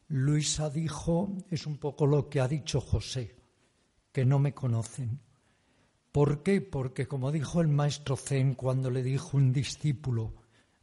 Luisa 0.10 0.70
dijo, 0.70 1.34
es 1.50 1.66
un 1.66 1.78
poco 1.78 2.06
lo 2.06 2.30
que 2.30 2.40
ha 2.40 2.48
dicho 2.48 2.82
José, 2.82 3.36
que 4.12 4.26
no 4.26 4.40
me 4.40 4.54
conocen. 4.54 5.20
¿Por 6.12 6.44
qué? 6.44 6.62
Porque 6.62 7.08
como 7.08 7.32
dijo 7.32 7.62
el 7.62 7.68
maestro 7.68 8.16
Zen 8.18 8.56
cuando 8.56 8.90
le 8.90 9.04
dijo 9.04 9.38
un 9.38 9.54
discípulo, 9.54 10.34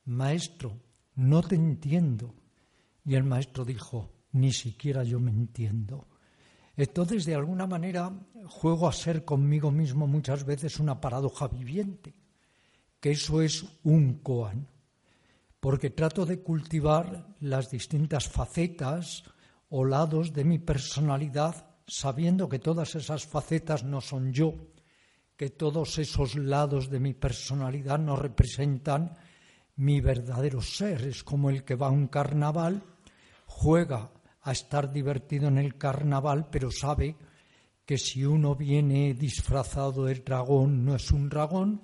maestro, 0.05 0.81
no 1.15 1.43
te 1.43 1.55
entiendo. 1.55 2.35
Y 3.05 3.15
el 3.15 3.25
maestro 3.25 3.65
dijo, 3.65 4.13
ni 4.33 4.53
siquiera 4.53 5.05
yo 5.05 5.21
me 5.21 5.31
entiendo. 5.31 6.09
Entonces, 6.77 7.25
de 7.25 7.35
alguna 7.35 7.67
manera, 7.67 8.13
juego 8.47 8.89
a 8.89 8.93
ser 8.93 9.25
conmigo 9.25 9.71
mismo 9.71 10.07
muchas 10.07 10.45
veces 10.45 10.81
una 10.81 11.01
paradoja 11.01 11.49
viviente, 11.49 12.15
que 13.01 13.13
eso 13.13 13.43
es 13.43 13.65
un 13.85 14.15
koan, 14.15 14.67
porque 15.61 15.91
trato 15.91 16.27
de 16.27 16.41
cultivar 16.41 17.37
las 17.41 17.71
distintas 17.71 18.29
facetas 18.29 19.23
o 19.69 19.85
lados 19.85 20.33
de 20.33 20.45
mi 20.45 20.59
personalidad, 20.59 21.69
sabiendo 21.87 22.49
que 22.49 22.59
todas 22.59 22.95
esas 22.97 23.25
facetas 23.25 23.85
no 23.85 24.01
son 24.01 24.33
yo, 24.33 24.55
que 25.37 25.51
todos 25.51 25.99
esos 25.99 26.35
lados 26.35 26.91
de 26.91 27.01
mi 27.01 27.15
personalidad 27.15 27.99
no 27.99 28.17
representan 28.17 29.17
mi 29.77 30.01
verdadero 30.01 30.61
ser. 30.63 31.03
Es 31.03 31.23
como 31.23 31.51
el 31.51 31.65
que 31.65 31.75
va 31.75 31.89
a 31.89 31.91
un 31.91 32.09
carnaval, 32.09 32.83
juega 33.47 34.11
a 34.43 34.53
estar 34.53 34.93
divertido 34.93 35.49
en 35.49 35.59
el 35.59 35.77
carnaval, 35.77 36.49
pero 36.51 36.71
sabe 36.71 37.17
que 37.87 37.99
si 37.99 38.25
uno 38.25 38.55
viene 38.57 39.15
disfrazado 39.15 40.05
de 40.05 40.15
dragón 40.17 40.85
no 40.85 40.97
es 40.97 41.11
un 41.11 41.29
dragón, 41.29 41.83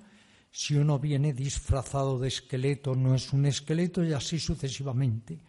si 0.51 0.75
uno 0.75 0.99
viene 0.99 1.33
disfrazado 1.33 2.19
de 2.19 2.29
esqueleto 2.29 2.95
no 2.95 3.15
es 3.15 3.33
un 3.33 3.47
esqueleto 3.47 4.03
y 4.03 4.13
así 4.13 4.39
sucesivamente. 4.39 5.41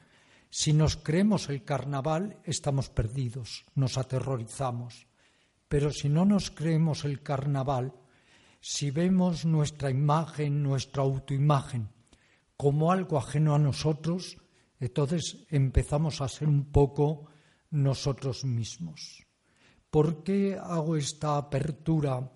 Si 0.49 0.73
nos 0.73 0.97
creemos 0.97 1.49
el 1.49 1.63
carnaval 1.63 2.37
estamos 2.43 2.89
perdidos, 2.89 3.63
nos 3.75 3.97
aterrorizamos. 3.97 5.07
Pero 5.67 5.91
si 5.91 6.09
no 6.09 6.25
nos 6.25 6.51
creemos 6.51 7.05
el 7.05 7.23
carnaval, 7.23 7.93
si 8.59 8.91
vemos 8.91 9.45
nuestra 9.45 9.89
imagen, 9.89 10.61
nuestra 10.61 11.03
autoimagen, 11.03 11.89
como 12.61 12.91
algo 12.91 13.17
ajeno 13.17 13.55
a 13.55 13.57
nosotros, 13.57 14.37
entonces 14.79 15.47
empezamos 15.49 16.21
a 16.21 16.27
ser 16.27 16.47
un 16.47 16.65
poco 16.65 17.25
nosotros 17.71 18.45
mismos. 18.45 19.25
¿Por 19.89 20.21
qué 20.21 20.59
hago 20.61 20.95
esta 20.95 21.37
apertura 21.37 22.31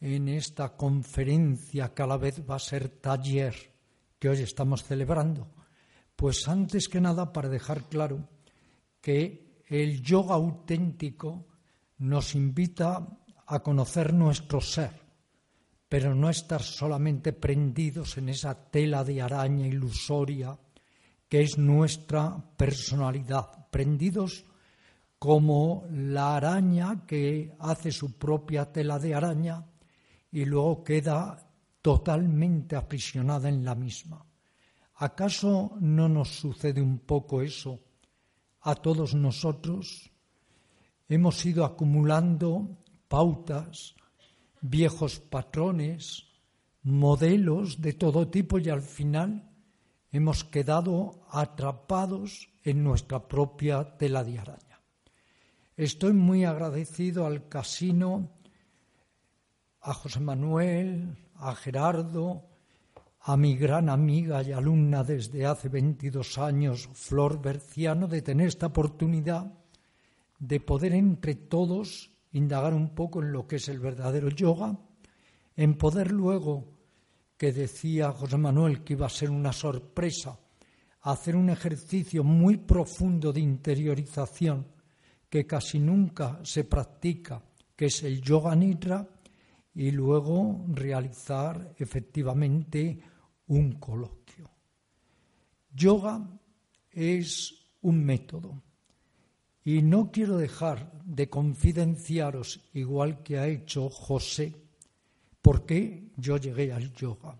en 0.00 0.30
esta 0.30 0.74
conferencia 0.74 1.92
que 1.92 2.02
a 2.02 2.06
la 2.06 2.16
vez 2.16 2.40
va 2.48 2.56
a 2.56 2.58
ser 2.58 2.88
taller 2.88 3.54
que 4.18 4.30
hoy 4.30 4.40
estamos 4.40 4.84
celebrando? 4.84 5.50
Pues 6.16 6.48
antes 6.48 6.88
que 6.88 7.02
nada 7.02 7.30
para 7.30 7.50
dejar 7.50 7.90
claro 7.90 8.26
que 9.02 9.62
el 9.66 10.00
yoga 10.00 10.34
auténtico 10.34 11.46
nos 11.98 12.34
invita 12.34 13.06
a 13.46 13.60
conocer 13.60 14.14
nuestro 14.14 14.62
ser, 14.62 14.98
pero 15.88 16.14
no 16.14 16.28
estar 16.28 16.62
solamente 16.62 17.32
prendidos 17.32 18.18
en 18.18 18.28
esa 18.28 18.54
tela 18.70 19.04
de 19.04 19.22
araña 19.22 19.66
ilusoria 19.66 20.58
que 21.28 21.42
es 21.42 21.58
nuestra 21.58 22.36
personalidad, 22.56 23.68
prendidos 23.70 24.44
como 25.18 25.86
la 25.90 26.36
araña 26.36 27.04
que 27.06 27.54
hace 27.58 27.90
su 27.90 28.16
propia 28.18 28.70
tela 28.70 28.98
de 28.98 29.14
araña 29.14 29.64
y 30.30 30.44
luego 30.44 30.84
queda 30.84 31.48
totalmente 31.82 32.76
aprisionada 32.76 33.48
en 33.48 33.64
la 33.64 33.74
misma. 33.74 34.24
¿Acaso 34.96 35.76
no 35.80 36.08
nos 36.08 36.28
sucede 36.28 36.82
un 36.82 36.98
poco 37.00 37.42
eso 37.42 37.80
a 38.62 38.74
todos 38.74 39.14
nosotros? 39.14 40.10
Hemos 41.08 41.44
ido 41.46 41.64
acumulando 41.64 42.78
pautas, 43.08 43.94
viejos 44.60 45.20
patrones, 45.20 46.26
modelos 46.82 47.80
de 47.80 47.92
todo 47.92 48.28
tipo 48.28 48.58
y 48.58 48.68
al 48.68 48.82
final 48.82 49.50
hemos 50.10 50.44
quedado 50.44 51.26
atrapados 51.30 52.48
en 52.64 52.82
nuestra 52.82 53.28
propia 53.28 53.96
tela 53.96 54.24
de 54.24 54.38
araña. 54.38 54.80
Estoy 55.76 56.12
muy 56.12 56.44
agradecido 56.44 57.26
al 57.26 57.48
casino, 57.48 58.30
a 59.80 59.94
José 59.94 60.20
Manuel, 60.20 61.16
a 61.36 61.54
Gerardo, 61.54 62.44
a 63.20 63.36
mi 63.36 63.56
gran 63.56 63.88
amiga 63.88 64.42
y 64.42 64.52
alumna 64.52 65.04
desde 65.04 65.46
hace 65.46 65.68
22 65.68 66.38
años, 66.38 66.88
Flor 66.94 67.40
Berciano, 67.40 68.08
de 68.08 68.22
tener 68.22 68.48
esta 68.48 68.66
oportunidad 68.66 69.52
de 70.38 70.60
poder 70.60 70.94
entre 70.94 71.34
todos 71.34 72.10
indagar 72.32 72.74
un 72.74 72.94
poco 72.94 73.22
en 73.22 73.32
lo 73.32 73.46
que 73.46 73.56
es 73.56 73.68
el 73.68 73.78
verdadero 73.78 74.28
yoga, 74.28 74.78
en 75.56 75.74
poder 75.76 76.12
luego 76.12 76.78
que 77.36 77.52
decía 77.52 78.12
José 78.12 78.36
Manuel 78.36 78.82
que 78.82 78.94
iba 78.94 79.06
a 79.06 79.10
ser 79.10 79.30
una 79.30 79.52
sorpresa, 79.52 80.38
hacer 81.02 81.36
un 81.36 81.50
ejercicio 81.50 82.24
muy 82.24 82.56
profundo 82.56 83.32
de 83.32 83.40
interiorización 83.40 84.66
que 85.28 85.46
casi 85.46 85.78
nunca 85.78 86.40
se 86.42 86.64
practica, 86.64 87.42
que 87.76 87.86
es 87.86 88.02
el 88.02 88.20
yoga 88.20 88.56
nidra, 88.56 89.08
y 89.74 89.92
luego 89.92 90.64
realizar 90.68 91.74
efectivamente 91.78 92.98
un 93.46 93.72
coloquio. 93.72 94.50
Yoga 95.70 96.28
es 96.90 97.54
un 97.82 98.04
método 98.04 98.60
y 99.70 99.82
no 99.82 100.10
quiero 100.10 100.38
dejar 100.38 100.98
de 101.04 101.28
confidenciaros, 101.28 102.70
igual 102.72 103.22
que 103.22 103.38
ha 103.38 103.46
hecho 103.46 103.90
José, 103.90 104.56
por 105.42 105.66
qué 105.66 106.10
yo 106.16 106.38
llegué 106.38 106.72
al 106.72 106.90
yoga. 106.94 107.38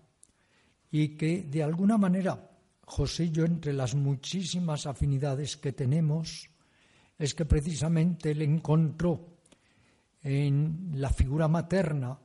Y 0.91 1.17
que 1.17 1.41
de 1.41 1.63
alguna 1.63 1.97
manera, 1.97 2.51
José 2.85 3.23
y 3.23 3.31
yo, 3.31 3.45
entre 3.45 3.73
las 3.73 3.95
muchísimas 3.95 4.85
afinidades 4.85 5.57
que 5.57 5.73
tenemos, 5.73 6.47
es 7.17 7.33
que 7.33 7.45
precisamente 7.45 8.29
él 8.29 8.43
encontró 8.43 9.39
en 10.21 10.91
la 10.97 11.09
figura 11.09 11.47
materna 11.47 12.19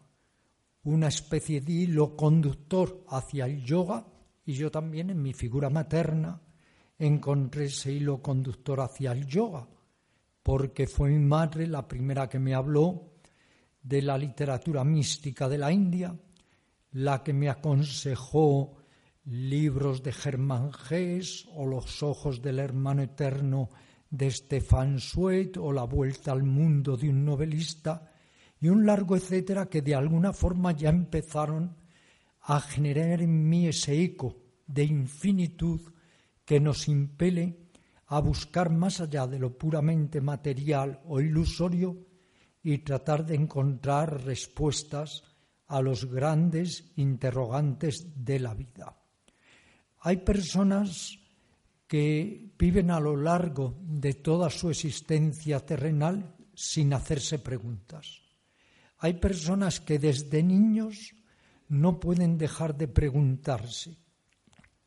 una 0.83 1.09
especie 1.09 1.63
de 1.63 1.73
hilo 1.73 2.15
conductor 2.15 3.07
hacia 3.09 3.47
el 3.47 3.65
yoga 3.65 4.07
y 4.45 4.53
yo 4.53 4.71
también 4.71 5.09
en 5.09 5.23
mi 5.23 5.33
figura 5.33 5.71
materna 5.71 6.43
encontré 6.99 7.65
ese 7.65 7.91
hilo 7.91 8.21
conductor 8.21 8.83
hacia 8.83 9.13
el 9.13 9.27
yoga, 9.27 9.67
porque 10.45 10.87
fue 10.87 11.09
mi 11.09 11.19
madre 11.19 11.67
la 11.67 11.89
primera 11.89 12.29
que 12.29 12.39
me 12.39 12.55
habló 12.55 13.15
de 13.83 14.03
la 14.03 14.19
literatura 14.19 14.85
mística 14.85 15.49
de 15.49 15.57
la 15.57 15.73
India, 15.73 16.15
la 16.93 17.23
que 17.25 17.33
me 17.33 17.49
aconsejó 17.49 18.77
libros 19.25 20.03
de 20.03 20.13
Germán 20.13 20.71
Gess 20.71 21.49
o 21.55 21.65
Los 21.67 22.03
ojos 22.03 22.43
del 22.43 22.59
hermano 22.59 23.03
eterno 23.03 23.71
de 24.11 24.31
Stefan 24.31 25.01
Zweig 25.01 25.53
o 25.59 25.73
La 25.73 25.85
vuelta 25.85 26.33
al 26.33 26.43
mundo 26.43 26.99
de 26.99 27.09
un 27.09 27.25
novelista 27.25 28.13
y 28.61 28.69
un 28.69 28.85
largo 28.85 29.17
etcétera 29.17 29.71
que 29.71 29.81
de 29.81 29.95
alguna 29.95 30.35
forma 30.35 30.73
ya 30.73 30.91
empezaron 30.91 31.75
a 32.43 32.61
generar 32.61 33.23
en 33.23 33.49
mí 33.49 33.67
ese 33.67 33.99
eco 33.99 34.37
de 34.67 34.85
infinitud 34.85 35.81
que 36.45 36.61
nos 36.61 36.87
impele 36.87 37.64
a 38.15 38.21
buscar 38.21 38.71
más 38.71 39.01
allá 39.01 39.27
de 39.27 39.41
lo 39.41 39.59
puramente 39.59 40.21
material 40.21 41.01
o 41.09 41.21
ilusorio 41.21 41.99
y 42.63 42.79
tratar 42.79 43.27
de 43.27 43.35
encontrar 43.35 44.23
respuestas 44.23 45.25
a 45.67 45.83
los 45.83 46.05
grandes 46.05 46.93
interrogantes 46.95 48.25
de 48.25 48.39
la 48.39 48.55
vida. 48.55 48.97
Hay 50.03 50.19
personas 50.19 51.19
que 51.89 52.55
viven 52.57 52.93
a 52.93 53.01
lo 53.01 53.17
largo 53.17 53.75
de 53.83 54.15
toda 54.15 54.49
su 54.49 54.71
existencia 54.71 55.59
terrenal 55.67 56.37
sin 56.55 56.93
hacerse 56.95 57.41
preguntas. 57.41 58.23
Hay 58.99 59.15
personas 59.15 59.81
que 59.81 59.99
desde 59.99 60.41
niños 60.45 61.17
no 61.69 61.99
pueden 61.99 62.39
dejar 62.39 62.77
de 62.77 62.87
preguntarse 62.87 63.97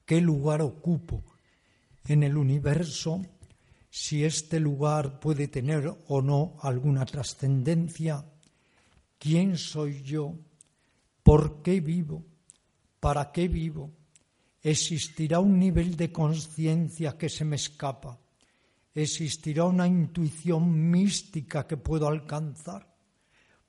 qué 0.06 0.22
lugar 0.22 0.62
ocupo 0.62 1.26
en 2.08 2.24
el 2.24 2.38
universo, 2.38 3.22
si 3.90 4.24
este 4.24 4.60
lugar 4.60 5.20
puede 5.20 5.48
tener 5.48 5.94
o 6.08 6.22
no 6.22 6.56
alguna 6.62 7.06
trascendencia, 7.06 8.26
quién 9.20 9.58
soy 9.58 10.02
yo, 10.04 10.36
por 11.24 11.62
qué 11.62 11.82
vivo, 11.82 12.26
para 13.00 13.32
qué 13.32 13.48
vivo, 13.48 13.92
existirá 14.62 15.40
un 15.40 15.60
nivel 15.60 15.96
de 15.96 16.12
conciencia 16.12 17.18
que 17.18 17.30
se 17.30 17.46
me 17.46 17.58
escapa, 17.58 18.20
existirá 18.94 19.66
una 19.66 19.88
intuición 19.88 20.90
mística 20.90 21.68
que 21.68 21.78
puedo 21.78 22.08
alcanzar, 22.08 22.96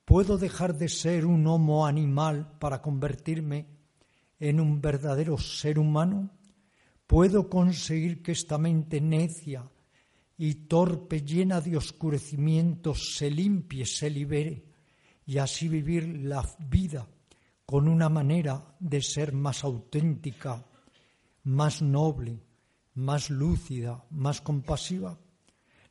puedo 0.05 0.37
dejar 0.37 0.77
de 0.77 0.89
ser 0.89 1.25
un 1.25 1.45
homo 1.45 1.85
animal 1.85 2.57
para 2.59 2.81
convertirme 2.81 3.67
en 4.39 4.59
un 4.59 4.81
verdadero 4.81 5.37
ser 5.37 5.77
humano 5.77 6.29
puedo 7.09 7.49
conseguir 7.49 8.21
que 8.21 8.33
esta 8.33 8.59
mente 8.59 9.01
necia 9.01 9.67
y 10.37 10.53
torpe, 10.69 11.23
llena 11.23 11.59
de 11.59 11.75
oscurecimientos, 11.75 13.15
se 13.17 13.31
limpie, 13.31 13.83
se 13.87 14.11
libere 14.11 14.63
y 15.25 15.39
así 15.39 15.67
vivir 15.67 16.07
la 16.07 16.47
vida 16.59 17.07
con 17.65 17.87
una 17.87 18.09
manera 18.09 18.75
de 18.79 19.01
ser 19.01 19.33
más 19.33 19.63
auténtica, 19.63 20.63
más 21.45 21.81
noble, 21.81 22.43
más 22.93 23.31
lúcida, 23.31 24.05
más 24.11 24.39
compasiva. 24.39 25.17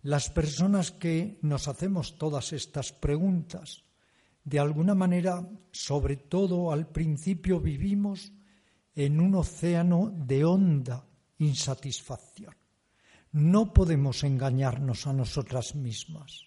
Las 0.02 0.30
personas 0.30 0.92
que 0.92 1.40
nos 1.42 1.66
hacemos 1.66 2.16
todas 2.16 2.52
estas 2.52 2.92
preguntas, 2.92 3.82
de 4.44 4.60
alguna 4.60 4.94
manera, 4.94 5.44
sobre 5.72 6.16
todo 6.16 6.70
al 6.70 6.86
principio, 6.86 7.58
vivimos 7.58 8.32
en 8.94 9.20
un 9.20 9.34
océano 9.34 10.12
de 10.14 10.44
honda 10.44 11.07
insatisfacción. 11.38 12.54
No 13.32 13.72
podemos 13.72 14.24
engañarnos 14.24 15.06
a 15.06 15.12
nosotras 15.12 15.74
mismas. 15.74 16.44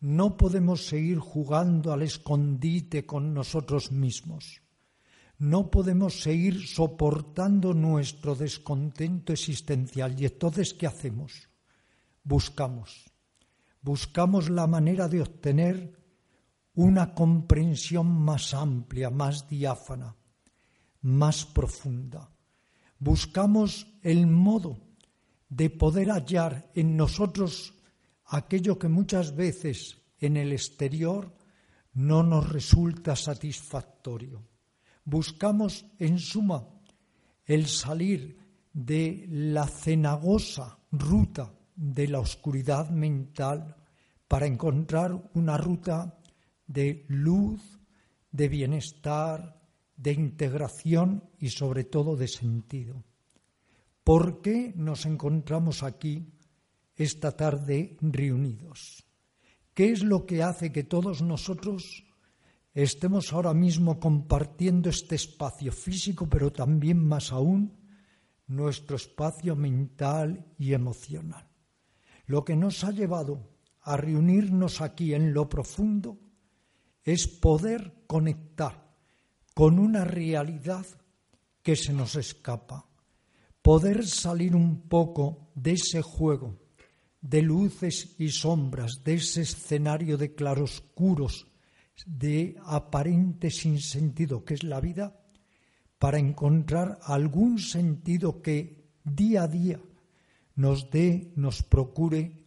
No 0.00 0.36
podemos 0.36 0.86
seguir 0.86 1.18
jugando 1.18 1.92
al 1.92 2.02
escondite 2.02 3.06
con 3.06 3.32
nosotros 3.32 3.92
mismos. 3.92 4.62
No 5.38 5.70
podemos 5.70 6.20
seguir 6.20 6.66
soportando 6.66 7.72
nuestro 7.72 8.34
descontento 8.34 9.32
existencial. 9.32 10.20
¿Y 10.20 10.26
entonces 10.26 10.74
qué 10.74 10.86
hacemos? 10.86 11.48
Buscamos. 12.22 13.10
Buscamos 13.80 14.50
la 14.50 14.66
manera 14.66 15.08
de 15.08 15.22
obtener 15.22 15.98
una 16.74 17.14
comprensión 17.14 18.06
más 18.06 18.54
amplia, 18.54 19.10
más 19.10 19.48
diáfana, 19.48 20.14
más 21.00 21.44
profunda 21.44 22.31
buscamos 23.02 23.88
el 24.02 24.28
modo 24.28 24.78
de 25.48 25.70
poder 25.70 26.08
hallar 26.08 26.70
en 26.72 26.96
nosotros 26.96 27.74
aquello 28.26 28.78
que 28.78 28.86
muchas 28.86 29.34
veces 29.34 29.98
en 30.20 30.36
el 30.36 30.52
exterior 30.52 31.34
no 31.94 32.22
nos 32.22 32.48
resulta 32.48 33.16
satisfactorio. 33.16 34.46
Buscamos, 35.04 35.84
en 35.98 36.20
suma, 36.20 36.68
el 37.44 37.66
salir 37.66 38.38
de 38.72 39.26
la 39.28 39.66
cenagosa 39.66 40.78
ruta 40.92 41.52
de 41.74 42.06
la 42.06 42.20
oscuridad 42.20 42.90
mental 42.90 43.74
para 44.28 44.46
encontrar 44.46 45.28
una 45.34 45.56
ruta 45.58 46.20
de 46.68 47.04
luz, 47.08 47.80
de 48.30 48.48
bienestar, 48.48 49.60
de 49.96 50.12
integración 50.12 51.30
y 51.38 51.50
sobre 51.50 51.84
todo 51.84 52.16
de 52.16 52.28
sentido. 52.28 53.04
¿Por 54.04 54.42
qué 54.42 54.72
nos 54.76 55.06
encontramos 55.06 55.82
aquí 55.82 56.32
esta 56.96 57.36
tarde 57.36 57.96
reunidos? 58.00 59.06
¿Qué 59.74 59.92
es 59.92 60.02
lo 60.02 60.26
que 60.26 60.42
hace 60.42 60.72
que 60.72 60.82
todos 60.82 61.22
nosotros 61.22 62.04
estemos 62.74 63.32
ahora 63.32 63.54
mismo 63.54 64.00
compartiendo 64.00 64.90
este 64.90 65.14
espacio 65.14 65.72
físico, 65.72 66.28
pero 66.28 66.52
también 66.52 66.98
más 66.98 67.32
aún 67.32 67.78
nuestro 68.48 68.96
espacio 68.96 69.54
mental 69.54 70.44
y 70.58 70.72
emocional? 70.72 71.48
Lo 72.26 72.44
que 72.44 72.56
nos 72.56 72.82
ha 72.84 72.90
llevado 72.90 73.48
a 73.82 73.96
reunirnos 73.96 74.80
aquí 74.80 75.14
en 75.14 75.32
lo 75.32 75.48
profundo 75.48 76.18
es 77.04 77.26
poder 77.26 78.04
conectar 78.06 78.81
con 79.54 79.78
una 79.78 80.04
realidad 80.04 80.86
que 81.62 81.76
se 81.76 81.92
nos 81.92 82.16
escapa. 82.16 82.88
Poder 83.60 84.06
salir 84.06 84.56
un 84.56 84.88
poco 84.88 85.50
de 85.54 85.72
ese 85.72 86.02
juego 86.02 86.62
de 87.22 87.40
luces 87.40 88.16
y 88.18 88.30
sombras, 88.30 89.02
de 89.04 89.14
ese 89.14 89.42
escenario 89.42 90.18
de 90.18 90.34
claroscuros, 90.34 91.46
de 92.04 92.56
aparente 92.64 93.50
sinsentido 93.50 94.44
que 94.44 94.54
es 94.54 94.64
la 94.64 94.80
vida, 94.80 95.20
para 95.98 96.18
encontrar 96.18 96.98
algún 97.04 97.60
sentido 97.60 98.42
que 98.42 98.90
día 99.04 99.44
a 99.44 99.48
día 99.48 99.80
nos 100.56 100.90
dé, 100.90 101.32
nos 101.36 101.62
procure 101.62 102.42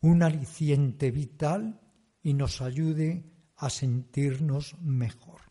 un 0.00 0.22
aliciente 0.22 1.12
vital 1.12 1.80
y 2.20 2.34
nos 2.34 2.60
ayude 2.60 3.24
a 3.56 3.70
sentirnos 3.70 4.76
mejor. 4.80 5.47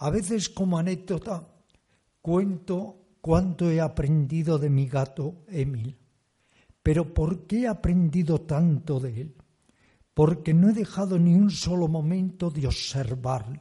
A 0.00 0.08
veces 0.08 0.48
como 0.48 0.78
anécdota 0.78 1.46
cuento 2.22 3.18
cuánto 3.20 3.70
he 3.70 3.82
aprendido 3.82 4.58
de 4.58 4.70
mi 4.70 4.86
gato 4.86 5.44
Emil. 5.46 5.98
Pero 6.82 7.12
¿por 7.12 7.46
qué 7.46 7.62
he 7.62 7.68
aprendido 7.68 8.40
tanto 8.40 8.98
de 8.98 9.20
él? 9.20 9.34
Porque 10.14 10.54
no 10.54 10.70
he 10.70 10.72
dejado 10.72 11.18
ni 11.18 11.34
un 11.34 11.50
solo 11.50 11.86
momento 11.86 12.50
de 12.50 12.66
observarle. 12.66 13.60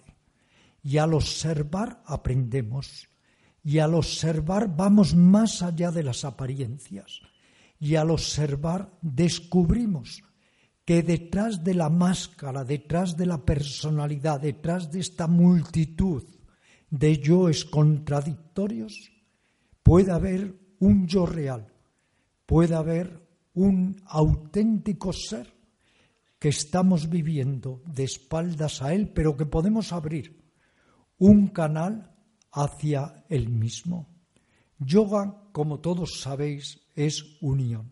Y 0.81 0.97
al 0.97 1.13
observar 1.13 2.01
aprendemos. 2.05 3.09
Y 3.61 3.79
al 3.79 3.93
observar 3.93 4.73
vamos 4.73 5.13
más 5.15 5.61
allá 5.61 5.91
de 5.91 6.03
las 6.03 6.23
apariencias. 6.23 7.19
Y 7.81 7.95
al 7.95 8.11
observar 8.11 8.89
descubrimos 9.01 10.23
que 10.89 11.03
detrás 11.03 11.63
de 11.63 11.75
la 11.75 11.87
máscara, 11.87 12.63
detrás 12.63 13.15
de 13.15 13.27
la 13.27 13.45
personalidad, 13.45 14.41
detrás 14.41 14.89
de 14.89 15.01
esta 15.01 15.27
multitud 15.27 16.23
de 16.89 17.19
yoes 17.19 17.63
contradictorios, 17.63 19.11
puede 19.83 20.11
haber 20.11 20.59
un 20.79 21.05
yo 21.05 21.27
real, 21.27 21.71
puede 22.47 22.73
haber 22.73 23.21
un 23.53 24.01
auténtico 24.07 25.13
ser 25.13 25.53
que 26.39 26.49
estamos 26.49 27.07
viviendo 27.07 27.83
de 27.85 28.05
espaldas 28.05 28.81
a 28.81 28.91
él, 28.91 29.09
pero 29.09 29.37
que 29.37 29.45
podemos 29.45 29.93
abrir 29.93 30.41
un 31.19 31.49
canal 31.49 32.15
hacia 32.51 33.25
él 33.29 33.49
mismo. 33.49 34.09
Yoga, 34.79 35.43
como 35.51 35.81
todos 35.81 36.19
sabéis, 36.19 36.81
es 36.95 37.37
unión. 37.41 37.91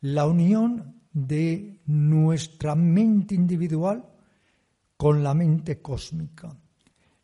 La 0.00 0.26
unión 0.26 1.02
de 1.14 1.80
nuestra 1.86 2.74
mente 2.74 3.34
individual 3.34 4.04
con 4.96 5.22
la 5.22 5.32
mente 5.32 5.80
cósmica, 5.80 6.54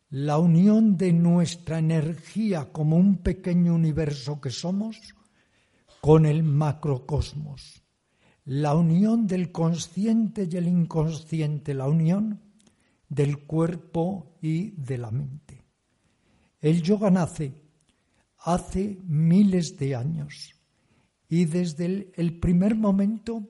la 0.09 0.39
unión 0.39 0.97
de 0.97 1.13
nuestra 1.13 1.77
energía 1.77 2.71
como 2.71 2.97
un 2.97 3.17
pequeño 3.17 3.75
universo 3.75 4.41
que 4.41 4.49
somos 4.49 4.97
con 5.99 6.25
el 6.25 6.41
macrocosmos, 6.41 7.83
la 8.45 8.75
unión 8.75 9.27
del 9.27 9.51
consciente 9.51 10.49
y 10.51 10.57
el 10.57 10.67
inconsciente, 10.67 11.73
la 11.73 11.87
unión 11.87 12.41
del 13.07 13.45
cuerpo 13.45 14.37
y 14.41 14.71
de 14.71 14.97
la 14.97 15.11
mente. 15.11 15.65
El 16.59 16.81
yoga 16.81 17.11
nace 17.11 17.53
hace 18.37 18.99
miles 19.05 19.77
de 19.77 19.95
años 19.95 20.55
y 21.29 21.45
desde 21.45 22.11
el, 22.15 22.39
primer 22.39 22.75
momento 22.75 23.47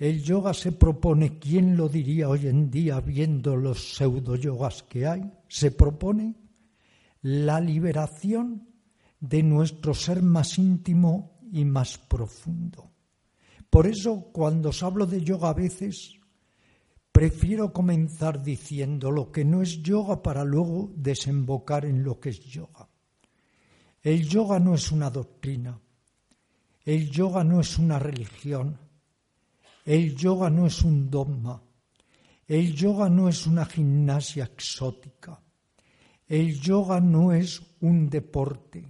el 0.00 0.22
yoga 0.22 0.54
se 0.54 0.72
propone, 0.72 1.38
¿quién 1.38 1.76
lo 1.76 1.86
diría 1.86 2.30
hoy 2.30 2.46
en 2.46 2.70
día 2.70 3.00
viendo 3.00 3.54
los 3.54 3.96
pseudo 3.96 4.34
yogas 4.34 4.82
que 4.82 5.06
hay? 5.06 5.30
Se 5.46 5.72
propone 5.72 6.36
la 7.20 7.60
liberación 7.60 8.66
de 9.20 9.42
nuestro 9.42 9.92
ser 9.92 10.22
más 10.22 10.56
íntimo 10.56 11.38
y 11.52 11.66
más 11.66 11.98
profundo. 11.98 12.90
Por 13.68 13.86
eso 13.86 14.30
cuando 14.32 14.70
os 14.70 14.82
hablo 14.82 15.04
de 15.04 15.22
yoga 15.22 15.50
a 15.50 15.54
veces 15.54 16.18
prefiero 17.12 17.70
comenzar 17.70 18.42
diciendo 18.42 19.10
lo 19.10 19.30
que 19.30 19.44
no 19.44 19.60
es 19.60 19.82
yoga 19.82 20.22
para 20.22 20.44
luego 20.44 20.90
desembocar 20.96 21.84
en 21.84 22.04
lo 22.04 22.18
que 22.18 22.30
es 22.30 22.40
yoga. 22.40 22.88
El 24.02 24.26
yoga 24.26 24.58
no 24.58 24.74
es 24.74 24.90
una 24.92 25.10
doctrina, 25.10 25.78
el 26.86 27.10
yoga 27.10 27.44
no 27.44 27.60
es 27.60 27.78
una 27.78 27.98
religión, 27.98 28.78
el 29.90 30.14
yoga 30.14 30.48
no 30.50 30.68
es 30.68 30.84
un 30.84 31.10
dogma, 31.10 31.60
el 32.46 32.76
yoga 32.76 33.08
no 33.08 33.28
es 33.28 33.44
una 33.48 33.66
gimnasia 33.66 34.44
exótica, 34.44 35.42
el 36.28 36.60
yoga 36.60 37.00
no 37.00 37.32
es 37.32 37.60
un 37.80 38.08
deporte, 38.08 38.88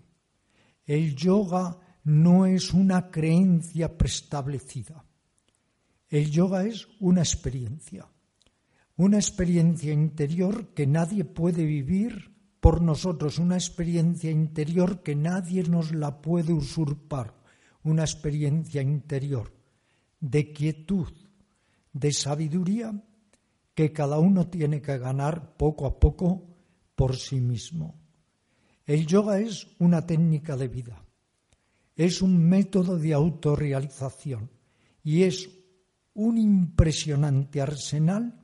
el 0.85 1.17
yoga 1.17 1.79
no 2.05 2.45
es 2.45 2.75
una 2.75 3.11
creencia 3.11 3.97
preestablecida, 3.97 5.03
el 6.07 6.31
yoga 6.31 6.65
es 6.65 6.87
una 7.01 7.23
experiencia, 7.23 8.07
una 8.97 9.17
experiencia 9.17 9.95
interior 9.95 10.75
que 10.75 10.87
nadie 10.87 11.25
puede 11.25 11.65
vivir 11.65 12.31
por 12.61 12.83
nosotros. 12.83 13.39
Una 13.39 13.55
experiencia 13.55 14.31
interior 14.31 15.03
que 15.03 15.17
nadie 15.17 15.63
nos 15.63 15.95
la 15.95 16.21
puede 16.21 16.53
usurpar, 16.53 17.35
una 17.83 18.03
experiencia 18.03 18.83
interior 18.83 19.60
de 20.21 20.53
quietud, 20.53 21.13
de 21.93 22.13
sabiduría 22.13 22.93
que 23.75 23.93
cada 23.93 24.19
uno 24.19 24.49
tiene 24.49 24.83
que 24.83 24.99
ganar 24.99 25.57
poco 25.57 25.87
a 25.87 25.99
poco 25.99 26.47
por 26.95 27.17
sí 27.17 27.41
mismo. 27.41 27.99
El 28.85 29.07
yoga 29.07 29.39
es 29.39 29.67
una 29.79 30.05
técnica 30.07 30.57
de 30.57 30.69
vida, 30.69 31.03
es 31.97 32.23
un 32.23 32.49
método 32.49 32.99
de 32.99 33.15
autorrealización 33.15 34.51
y 35.03 35.23
es 35.23 35.49
un 36.15 36.39
impresionante 36.39 37.61
arsenal 37.61 38.39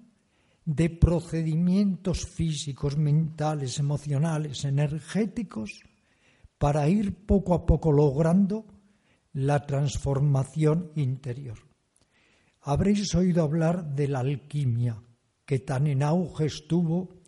de 0.64 0.90
procedimientos 0.90 2.26
físicos, 2.26 2.96
mentales, 2.96 3.78
emocionales, 3.78 4.64
energéticos, 4.64 5.82
para 6.58 6.88
ir 6.88 7.26
poco 7.26 7.54
a 7.54 7.66
poco 7.66 7.92
logrando 7.92 8.66
la 9.32 9.66
transformación 9.66 10.92
interior. 10.96 11.65
Habréis 12.68 13.14
oído 13.14 13.44
hablar 13.44 13.94
de 13.94 14.08
la 14.08 14.18
alquimia, 14.18 15.00
que 15.44 15.60
tan 15.60 15.86
en 15.86 16.02
auge 16.02 16.46
estuvo 16.46 17.22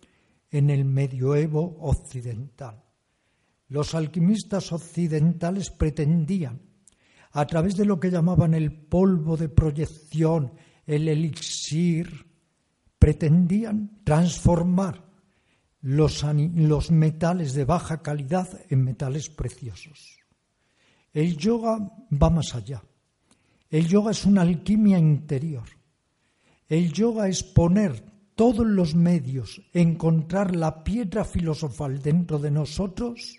en 0.50 0.68
el 0.68 0.84
medioevo 0.84 1.78
occidental. 1.78 2.82
Los 3.68 3.94
alquimistas 3.94 4.72
occidentales 4.72 5.70
pretendían, 5.70 6.60
a 7.30 7.46
través 7.46 7.76
de 7.76 7.84
lo 7.84 8.00
que 8.00 8.10
llamaban 8.10 8.52
el 8.52 8.72
polvo 8.72 9.36
de 9.36 9.48
proyección, 9.48 10.54
el 10.84 11.06
elixir, 11.06 12.26
pretendían 12.98 14.02
transformar 14.02 15.04
los, 15.82 16.24
metales 16.90 17.54
de 17.54 17.64
baja 17.64 18.02
calidad 18.02 18.48
en 18.70 18.82
metales 18.82 19.30
preciosos. 19.30 20.18
El 21.12 21.36
yoga 21.36 21.78
va 22.10 22.28
más 22.28 22.56
allá. 22.56 22.82
El 23.70 23.86
yoga 23.86 24.10
es 24.10 24.24
una 24.24 24.42
alquimia 24.42 24.98
interior. 24.98 25.68
El 26.68 26.92
yoga 26.92 27.28
es 27.28 27.42
poner 27.42 28.04
todos 28.34 28.66
los 28.66 28.94
medios, 28.94 29.60
encontrar 29.72 30.54
la 30.54 30.84
piedra 30.84 31.24
filosofal 31.24 32.00
dentro 32.00 32.38
de 32.38 32.50
nosotros 32.50 33.38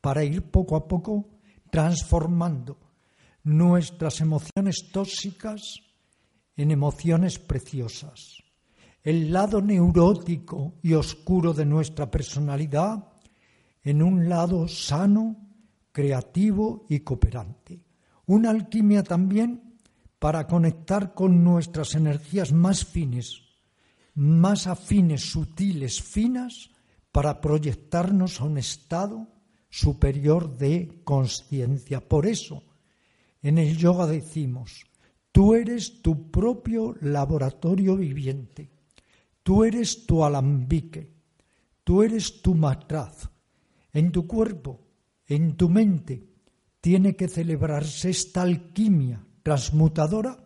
para 0.00 0.24
ir 0.24 0.42
poco 0.42 0.76
a 0.76 0.88
poco 0.88 1.28
transformando 1.70 2.78
nuestras 3.44 4.20
emociones 4.20 4.90
tóxicas 4.92 5.80
en 6.56 6.70
emociones 6.70 7.38
preciosas 7.38 8.44
el 9.04 9.30
lado 9.30 9.60
neurótico 9.60 10.76
y 10.82 10.94
oscuro 10.94 11.52
de 11.52 11.66
nuestra 11.66 12.10
personalidad 12.10 13.06
en 13.82 14.02
un 14.02 14.30
lado 14.30 14.66
sano, 14.66 15.36
creativo 15.92 16.86
y 16.88 17.00
cooperante. 17.00 17.83
Una 18.26 18.50
alquimia 18.50 19.02
también 19.02 19.76
para 20.18 20.46
conectar 20.46 21.14
con 21.14 21.44
nuestras 21.44 21.94
energías 21.94 22.52
más 22.52 22.84
fines, 22.84 23.42
más 24.14 24.66
afines, 24.66 25.30
sutiles, 25.30 26.02
finas, 26.02 26.70
para 27.12 27.40
proyectarnos 27.40 28.40
a 28.40 28.44
un 28.44 28.58
estado 28.58 29.28
superior 29.68 30.56
de 30.56 31.02
conciencia. 31.04 32.00
Por 32.00 32.26
eso, 32.26 32.62
en 33.42 33.58
el 33.58 33.76
yoga 33.76 34.06
decimos, 34.06 34.84
tú 35.30 35.54
eres 35.54 36.02
tu 36.02 36.30
propio 36.30 36.96
laboratorio 37.00 37.96
viviente 37.96 38.74
Tú 39.44 39.62
eres 39.62 40.06
tu 40.06 40.24
alambique, 40.24 41.12
tú 41.84 42.02
eres 42.02 42.40
tu 42.40 42.54
matraz. 42.54 43.28
En 43.92 44.10
tu 44.10 44.26
cuerpo, 44.26 44.80
en 45.26 45.54
tu 45.54 45.68
mente, 45.68 46.33
tiene 46.84 47.16
que 47.16 47.28
celebrarse 47.28 48.10
esta 48.10 48.42
alquimia 48.42 49.24
transmutadora 49.42 50.36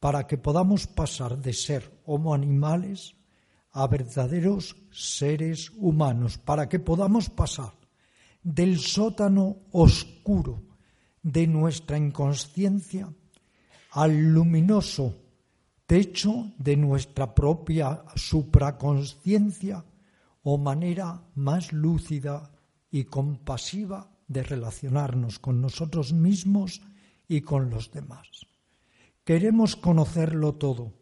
para 0.00 0.26
que 0.26 0.38
podamos 0.38 0.86
pasar 0.86 1.36
de 1.36 1.52
ser 1.52 2.00
homo 2.06 2.32
animales 2.32 3.14
a 3.72 3.86
verdaderos 3.86 4.74
seres 4.90 5.70
humanos, 5.76 6.38
para 6.38 6.66
que 6.66 6.78
podamos 6.78 7.28
pasar 7.28 7.74
del 8.42 8.78
sótano 8.78 9.68
oscuro 9.72 10.62
de 11.22 11.46
nuestra 11.46 11.98
inconsciencia 11.98 13.12
al 13.90 14.32
luminoso 14.32 15.14
techo 15.84 16.54
de 16.56 16.78
nuestra 16.78 17.34
propia 17.34 18.02
supraconsciencia 18.14 19.84
o 20.42 20.56
manera 20.56 21.20
más 21.34 21.70
lúcida 21.70 22.50
y 22.90 23.04
compasiva 23.04 24.15
de 24.28 24.42
relacionarnos 24.42 25.38
con 25.38 25.60
nosotros 25.60 26.12
mismos 26.12 26.82
y 27.28 27.40
con 27.40 27.70
los 27.70 27.90
demás. 27.90 28.46
Queremos 29.24 29.76
conocerlo 29.76 30.54
todo, 30.54 30.92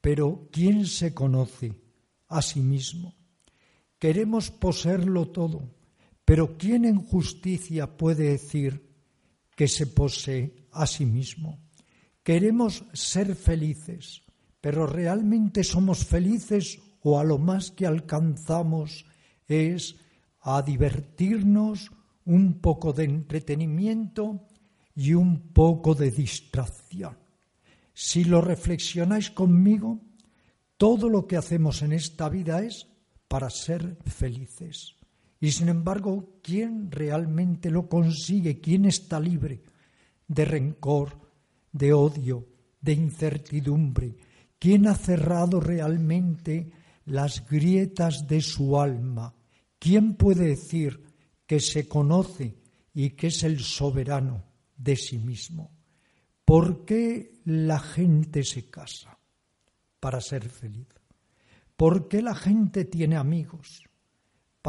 pero 0.00 0.48
¿quién 0.52 0.86
se 0.86 1.14
conoce 1.14 1.80
a 2.28 2.42
sí 2.42 2.60
mismo? 2.60 3.14
Queremos 3.98 4.50
poseerlo 4.50 5.28
todo, 5.28 5.74
pero 6.24 6.56
¿quién 6.58 6.84
en 6.84 7.00
justicia 7.00 7.96
puede 7.96 8.30
decir 8.30 8.94
que 9.56 9.66
se 9.66 9.86
posee 9.86 10.68
a 10.72 10.86
sí 10.86 11.06
mismo? 11.06 11.58
Queremos 12.22 12.84
ser 12.92 13.34
felices, 13.34 14.22
pero 14.60 14.86
¿realmente 14.86 15.64
somos 15.64 16.04
felices 16.04 16.78
o 17.00 17.18
a 17.18 17.24
lo 17.24 17.38
más 17.38 17.70
que 17.70 17.86
alcanzamos 17.86 19.06
es 19.46 19.96
a 20.40 20.62
divertirnos, 20.62 21.90
un 22.28 22.60
poco 22.60 22.92
de 22.92 23.04
entretenimiento 23.04 24.46
y 24.94 25.14
un 25.14 25.52
poco 25.52 25.94
de 25.94 26.10
distracción? 26.10 27.16
Si 27.92 28.24
lo 28.24 28.40
reflexionáis 28.40 29.30
conmigo, 29.30 30.00
todo 30.76 31.08
lo 31.08 31.26
que 31.26 31.36
hacemos 31.36 31.82
en 31.82 31.92
esta 31.92 32.28
vida 32.28 32.62
es 32.62 32.86
para 33.26 33.50
ser 33.50 33.98
felices. 34.06 34.94
Y 35.40 35.52
sin 35.52 35.68
embargo, 35.68 36.38
¿quién 36.42 36.90
realmente 36.90 37.70
lo 37.70 37.88
consigue? 37.88 38.60
¿Quién 38.60 38.84
está 38.84 39.18
libre 39.18 39.62
de 40.26 40.44
rencor, 40.44 41.18
de 41.72 41.92
odio, 41.92 42.46
de 42.80 42.92
incertidumbre? 42.92 44.16
¿Quién 44.58 44.86
ha 44.86 44.94
cerrado 44.94 45.60
realmente 45.60 46.70
las 47.04 47.48
grietas 47.48 48.26
de 48.26 48.40
su 48.40 48.78
alma? 48.78 49.34
¿Quién 49.78 50.14
puede 50.14 50.46
decir 50.46 51.07
que 51.48 51.58
se 51.58 51.88
conoce 51.88 52.54
y 52.94 53.10
que 53.10 53.26
es 53.26 53.42
el 53.42 53.58
soberano 53.58 54.44
de 54.76 54.94
sí 54.94 55.18
mismo? 55.18 55.72
¿Por 56.44 56.84
qué 56.84 57.40
la 57.44 57.80
gente 57.80 58.44
se 58.44 58.70
casa? 58.70 59.18
Para 59.98 60.20
ser 60.20 60.48
feliz. 60.48 60.86
¿Por 61.74 62.06
qué 62.06 62.22
la 62.22 62.36
gente 62.36 62.84
tiene 62.84 63.16
amigos? 63.16 63.88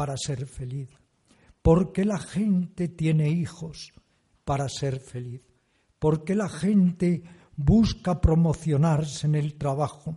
para 0.00 0.16
ser 0.16 0.46
feliz? 0.46 0.88
¿Por 1.60 1.92
qué 1.92 2.06
la 2.06 2.18
gente 2.18 2.88
tiene 2.88 3.28
hijos 3.28 3.92
para 4.46 4.66
ser 4.68 4.98
feliz? 4.98 5.42
¿Por 5.98 6.24
qué 6.24 6.34
la 6.34 6.48
gente 6.48 7.22
busca 7.54 8.18
promocionarse 8.18 9.26
en 9.26 9.34
el 9.34 9.56
trabajo 9.56 10.16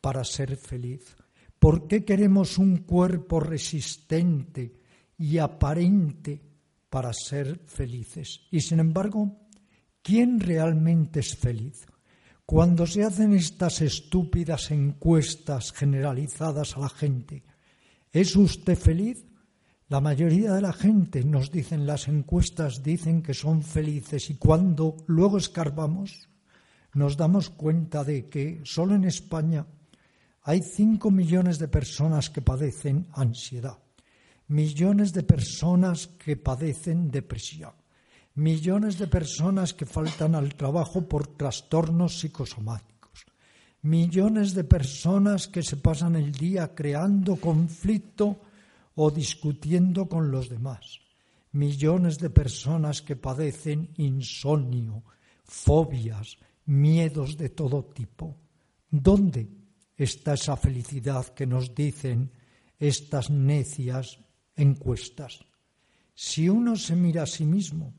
para 0.00 0.24
ser 0.24 0.56
feliz? 0.56 1.16
¿Por 1.60 1.86
qué 1.86 2.04
queremos 2.04 2.58
un 2.58 2.78
cuerpo 2.78 3.38
resistente 3.38 4.74
y 5.22 5.38
aparente 5.38 6.42
para 6.90 7.12
ser 7.12 7.60
felices? 7.66 8.40
Y 8.50 8.60
sin 8.60 8.80
embargo, 8.80 9.46
¿quién 10.02 10.40
realmente 10.40 11.20
es 11.20 11.36
feliz? 11.36 11.86
Cuando 12.44 12.88
se 12.88 13.04
hacen 13.04 13.32
estas 13.32 13.82
estúpidas 13.82 14.72
encuestas 14.72 15.70
generalizadas 15.70 16.76
a 16.76 16.80
la 16.80 16.88
gente, 16.88 17.44
¿es 18.10 18.34
usted 18.34 18.76
feliz? 18.76 19.24
La 19.86 20.00
mayoría 20.00 20.54
de 20.54 20.60
la 20.60 20.72
gente, 20.72 21.22
nos 21.22 21.52
dicen 21.52 21.86
las 21.86 22.08
encuestas, 22.08 22.82
dicen 22.82 23.22
que 23.22 23.32
son 23.32 23.62
felices 23.62 24.28
y 24.28 24.34
cuando 24.34 24.96
luego 25.06 25.38
escarbamos 25.38 26.28
nos 26.94 27.16
damos 27.16 27.48
cuenta 27.48 28.02
de 28.02 28.28
que 28.28 28.60
solo 28.64 28.96
en 28.96 29.04
España 29.04 29.64
hay 30.42 30.62
cinco 30.62 31.12
millones 31.12 31.60
de 31.60 31.68
personas 31.68 32.28
que 32.28 32.42
padecen 32.42 33.06
ansiedad, 33.12 33.78
millones 34.48 35.12
de 35.12 35.22
personas 35.22 36.06
que 36.06 36.36
padecen 36.36 37.10
depresión, 37.10 37.72
millones 38.34 38.98
de 38.98 39.06
personas 39.06 39.74
que 39.74 39.86
faltan 39.86 40.34
al 40.34 40.54
trabajo 40.54 41.08
por 41.08 41.26
trastornos 41.26 42.20
psicosomáticos, 42.20 43.26
millones 43.82 44.54
de 44.54 44.64
personas 44.64 45.48
que 45.48 45.62
se 45.62 45.76
pasan 45.76 46.16
el 46.16 46.32
día 46.32 46.74
creando 46.74 47.36
conflicto 47.36 48.40
o 48.94 49.10
discutiendo 49.10 50.08
con 50.08 50.30
los 50.30 50.48
demás. 50.48 51.00
Millones 51.52 52.18
de 52.18 52.30
personas 52.30 53.02
que 53.02 53.16
padecen 53.16 53.90
insomnio, 53.96 55.02
fobias, 55.44 56.38
miedos 56.66 57.36
de 57.36 57.50
todo 57.50 57.84
tipo. 57.84 58.36
¿Dónde 58.90 59.48
está 59.96 60.34
esa 60.34 60.56
felicidad 60.56 61.26
que 61.34 61.46
nos 61.46 61.74
dicen 61.74 62.30
estas 62.78 63.30
necias 63.30 64.18
encuestas? 64.56 65.40
Si 66.14 66.48
uno 66.48 66.76
se 66.76 66.94
mira 66.94 67.22
a 67.22 67.26
sí 67.26 67.44
mismo, 67.44 67.94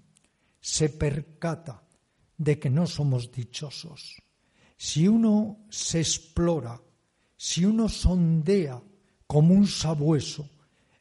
se 0.60 0.90
percata 0.90 1.84
de 2.38 2.60
que 2.60 2.70
no 2.70 2.88
somos 2.88 3.32
dichosos. 3.32 4.22
Si 4.78 5.08
uno 5.08 5.66
se 5.70 6.00
explora, 6.00 6.80
si 7.36 7.66
uno 7.66 7.90
sondea 7.90 8.82
como 9.28 9.54
un 9.54 9.68
sabueso 9.68 10.50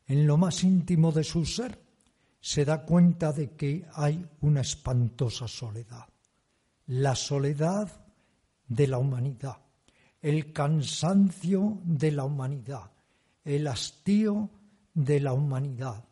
en 0.07 0.27
lo 0.27 0.37
más 0.37 0.65
íntimo 0.65 1.13
de 1.13 1.25
su 1.25 1.45
ser, 1.45 1.81
se 2.41 2.65
da 2.65 2.85
cuenta 2.85 3.33
de 3.33 3.55
que 3.55 3.87
hay 3.95 4.27
una 4.41 4.63
espantosa 4.63 5.47
soledad. 5.47 6.07
La 6.87 7.15
soledad 7.15 8.05
de 8.67 8.87
la 8.89 8.99
humanidad, 8.99 9.59
el 10.21 10.53
cansancio 10.53 11.81
de 11.85 12.11
la 12.11 12.25
humanidad, 12.25 12.91
el 13.45 13.67
hastío 13.69 14.51
de 14.95 15.21
la 15.21 15.33
humanidad, 15.33 16.05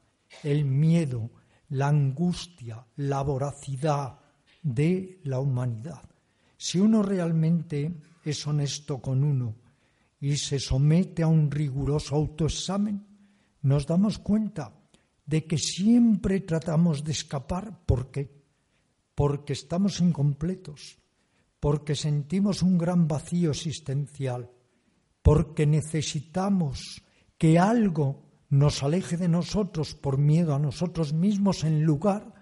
el 0.42 0.64
miedo, 0.64 1.30
la 1.70 1.88
angustia, 1.88 2.86
la 2.96 3.22
voracidad 3.22 4.18
de 4.62 5.20
la 5.24 5.40
humanidad. 5.40 6.02
Si 6.56 6.78
uno 6.78 7.02
realmente 7.02 7.94
es 8.24 8.46
honesto 8.46 9.00
con 9.00 9.24
uno 9.24 9.56
y 10.20 10.36
se 10.36 10.58
somete 10.58 11.22
a 11.22 11.26
un 11.26 11.50
riguroso 11.50 12.16
autoexamen, 12.16 13.06
nos 13.62 13.86
damos 13.86 14.18
cuenta 14.18 14.74
de 15.24 15.46
que 15.46 15.58
siempre 15.58 16.40
tratamos 16.40 17.04
de 17.04 17.12
escapar. 17.12 17.84
¿Por 17.86 18.10
qué? 18.10 18.30
Porque 19.14 19.52
estamos 19.52 20.00
incompletos, 20.00 20.98
porque 21.60 21.94
sentimos 21.94 22.62
un 22.62 22.76
gran 22.76 23.06
vacío 23.06 23.50
existencial, 23.50 24.50
porque 25.22 25.66
necesitamos 25.66 27.02
que 27.38 27.58
algo 27.58 28.29
nos 28.50 28.82
aleje 28.82 29.16
de 29.16 29.28
nosotros 29.28 29.94
por 29.94 30.18
miedo 30.18 30.54
a 30.54 30.58
nosotros 30.58 31.14
mismos 31.14 31.64
en 31.64 31.82
lugar 31.82 32.34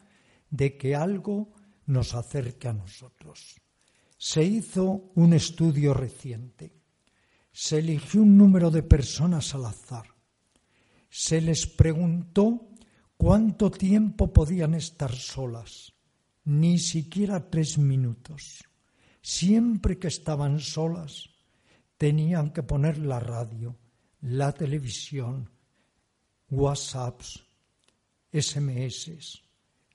de 0.50 0.76
que 0.76 0.96
algo 0.96 1.52
nos 1.86 2.14
acerque 2.14 2.68
a 2.68 2.72
nosotros. 2.72 3.60
Se 4.16 4.42
hizo 4.42 5.12
un 5.14 5.32
estudio 5.32 5.94
reciente. 5.94 6.74
Se 7.52 7.78
eligió 7.78 8.22
un 8.22 8.36
número 8.36 8.70
de 8.70 8.82
personas 8.82 9.54
al 9.54 9.66
azar 9.66 10.18
se 11.08 11.40
les 11.40 11.66
preguntó 11.66 12.68
cuánto 13.16 13.70
tiempo 13.70 14.32
podían 14.32 14.74
estar 14.74 15.14
solas, 15.14 15.94
ni 16.44 16.78
siquiera 16.78 17.50
tres 17.50 17.78
minutos. 17.78 18.64
Siempre 19.22 19.98
que 19.98 20.08
estaban 20.08 20.60
solas, 20.60 21.30
tenían 21.96 22.50
que 22.50 22.62
poner 22.62 22.98
la 22.98 23.20
radio, 23.20 23.76
la 24.20 24.52
televisión, 24.52 25.50
WhatsApps, 26.50 27.44
SMS, 28.32 29.42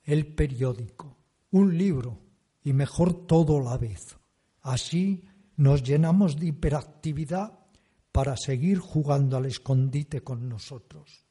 el 0.04 0.26
periódico, 0.34 1.16
un 1.50 1.76
libro 1.76 2.20
y 2.62 2.72
mejor 2.72 3.26
todo 3.26 3.58
a 3.58 3.72
la 3.72 3.78
vez. 3.78 4.16
Así 4.62 5.24
nos 5.56 5.82
llenamos 5.82 6.38
de 6.38 6.46
hiperactividad 6.46 7.58
para 8.12 8.36
seguir 8.36 8.78
jugando 8.78 9.36
al 9.36 9.46
escondite 9.46 10.22
con 10.22 10.48
nosotros. 10.48 11.26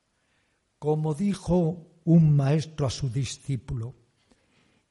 Como 0.79 1.13
dijo 1.13 1.88
un 2.03 2.36
maestro 2.36 2.88
a 2.88 2.89
su 2.89 3.09
discípulo, 3.09 3.95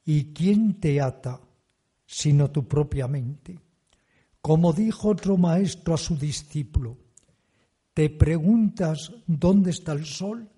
¿y 0.04 0.32
quién 0.32 0.80
te 0.80 1.00
ata 1.00 1.40
sino 2.06 2.50
tu 2.50 2.66
propia 2.66 3.06
mente? 3.06 3.58
Como 4.40 4.72
dijo 4.72 5.10
otro 5.10 5.36
maestro 5.36 5.94
a 5.94 5.98
su 5.98 6.16
discípulo, 6.16 6.96
te 7.94 8.10
preguntas 8.10 9.12
dónde 9.26 9.70
está 9.70 9.92
el 9.92 10.06
sol 10.06 10.50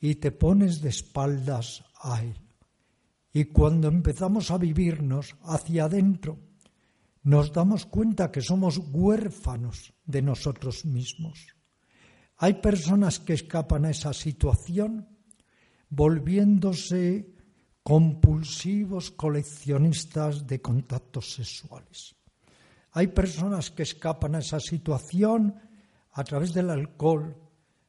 y 0.00 0.16
te 0.16 0.30
pones 0.32 0.80
de 0.80 0.90
espaldas 0.90 1.84
a 2.00 2.22
él. 2.22 2.36
Y 3.32 3.46
cuando 3.46 3.88
empezamos 3.88 4.50
a 4.50 4.58
vivirnos 4.58 5.36
hacia 5.42 5.84
adentro, 5.84 6.38
nos 7.22 7.52
damos 7.52 7.86
cuenta 7.86 8.30
que 8.30 8.42
somos 8.42 8.78
huérfanos 8.92 9.94
de 10.04 10.22
nosotros 10.22 10.84
mismos. 10.84 11.54
Hay 12.36 12.54
personas 12.54 13.20
que 13.20 13.34
escapan 13.34 13.84
a 13.84 13.90
esa 13.90 14.12
situación 14.12 15.08
volviéndose 15.88 17.34
compulsivos 17.82 19.10
coleccionistas 19.10 20.46
de 20.46 20.60
contactos 20.60 21.34
sexuales. 21.34 22.14
Hay 22.92 23.08
personas 23.08 23.70
que 23.70 23.82
escapan 23.82 24.34
a 24.34 24.40
esa 24.40 24.60
situación 24.60 25.54
a 26.12 26.24
través 26.24 26.52
del 26.52 26.70
alcohol, 26.70 27.36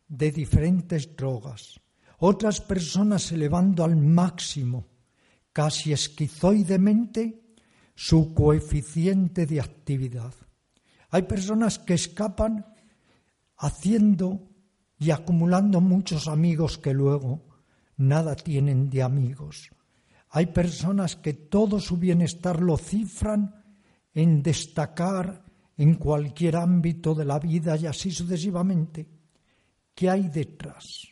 de 0.07 0.31
diferentes 0.31 1.15
drogas. 1.15 1.79
Otras 2.19 2.61
personas 2.61 3.31
elevando 3.31 3.83
al 3.83 3.95
máximo, 3.97 4.87
casi 5.51 5.91
esquizoidemente, 5.91 7.43
su 7.95 8.33
coeficiente 8.33 9.45
de 9.45 9.59
actividad. 9.61 10.33
Hay 11.09 11.23
personas 11.23 11.79
que 11.79 11.93
escapan 11.93 12.65
haciendo 13.57 14.49
y 14.97 15.11
acumulando 15.11 15.81
muchos 15.81 16.27
amigos 16.27 16.77
que 16.77 16.93
luego 16.93 17.45
nada 17.97 18.35
tienen 18.35 18.89
de 18.89 19.03
amigos. 19.03 19.69
Hay 20.29 20.47
personas 20.47 21.15
que 21.15 21.33
todo 21.33 21.79
su 21.79 21.97
bienestar 21.97 22.61
lo 22.61 22.77
cifran 22.77 23.63
en 24.13 24.41
destacar 24.41 25.42
en 25.77 25.95
cualquier 25.95 26.55
ámbito 26.55 27.15
de 27.15 27.25
la 27.25 27.39
vida 27.39 27.77
y 27.77 27.85
así 27.85 28.11
sucesivamente. 28.11 29.07
¿Qué 29.93 30.09
hay 30.09 30.29
detrás? 30.29 31.07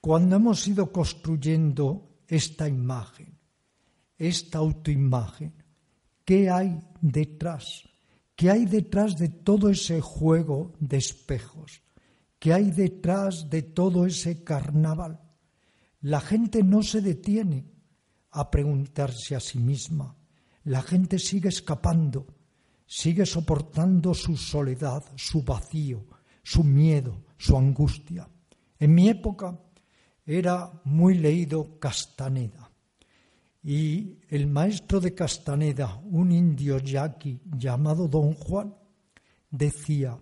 Cuando 0.00 0.36
hemos 0.36 0.66
ido 0.66 0.90
construyendo 0.90 2.20
esta 2.26 2.68
imagen, 2.68 3.38
esta 4.18 4.58
autoimagen, 4.58 5.62
¿Qué 6.24 6.48
hay 6.50 6.78
detrás? 7.00 7.82
¿Qué 8.34 8.50
hay 8.50 8.64
detrás 8.64 9.16
de 9.16 9.28
todo 9.28 9.68
ese 9.68 10.00
juego 10.00 10.72
de 10.78 10.96
espejos? 10.98 11.82
¿Qué 12.38 12.52
hay 12.52 12.70
detrás 12.70 13.50
de 13.50 13.62
todo 13.62 14.06
ese 14.06 14.42
carnaval? 14.42 15.20
La 16.00 16.20
gente 16.20 16.62
no 16.62 16.82
se 16.82 17.00
detiene 17.00 17.66
a 18.30 18.50
preguntarse 18.50 19.34
a 19.36 19.40
sí 19.40 19.58
misma. 19.58 20.16
La 20.64 20.82
gente 20.82 21.18
sigue 21.18 21.48
escapando, 21.48 22.26
sigue 22.94 23.24
soportando 23.24 24.12
su 24.12 24.36
soledad, 24.36 25.02
su 25.16 25.42
vacío, 25.42 26.04
su 26.42 26.62
miedo, 26.62 27.24
su 27.38 27.56
angustia. 27.56 28.28
En 28.78 28.94
mi 28.94 29.08
época 29.08 29.58
era 30.26 30.70
muy 30.84 31.14
leído 31.14 31.78
Castaneda. 31.78 32.70
Y 33.62 34.18
el 34.28 34.46
maestro 34.46 35.00
de 35.00 35.14
Castaneda, 35.14 36.02
un 36.04 36.32
indio 36.32 36.76
yaqui 36.80 37.40
llamado 37.56 38.08
Don 38.08 38.34
Juan, 38.34 38.74
decía, 39.50 40.18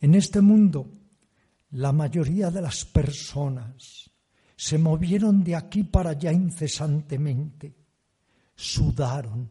en 0.00 0.16
este 0.16 0.40
mundo 0.40 0.90
la 1.70 1.92
mayoría 1.92 2.50
de 2.50 2.62
las 2.62 2.84
personas 2.84 4.10
se 4.56 4.76
movieron 4.76 5.44
de 5.44 5.54
aquí 5.54 5.84
para 5.84 6.10
allá 6.10 6.32
incesantemente, 6.32 7.76
sudaron, 8.56 9.48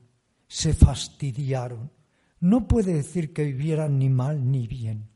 se 0.50 0.74
fastidiaron. 0.74 2.01
No 2.42 2.68
puede 2.68 2.94
decir 2.96 3.34
que 3.34 3.46
vivieran 3.46 4.00
ni 4.00 4.10
mal 4.10 4.50
ni 4.50 4.66
bien. 4.68 5.12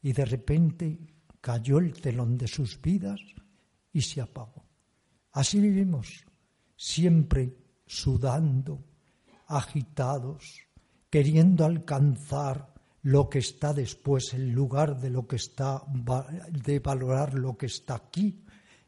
Y 0.00 0.12
de 0.12 0.24
repente 0.24 0.98
cayó 1.40 1.78
el 1.78 1.92
telón 2.00 2.38
de 2.38 2.46
sus 2.46 2.80
vidas 2.80 3.20
y 3.92 4.00
se 4.00 4.20
apagó. 4.20 4.64
Así 5.32 5.60
vivimos, 5.60 6.24
siempre 6.76 7.56
sudando, 7.84 8.84
agitados, 9.48 10.60
queriendo 11.10 11.64
alcanzar 11.64 12.72
lo 13.02 13.28
que 13.28 13.40
está 13.40 13.74
después 13.74 14.32
en 14.34 14.52
lugar 14.52 15.00
de 15.00 15.10
lo 15.10 15.26
que 15.26 15.36
está 15.36 15.82
de 16.50 16.78
valorar 16.78 17.34
lo 17.34 17.56
que 17.56 17.66
está 17.66 17.96
aquí, 17.96 18.44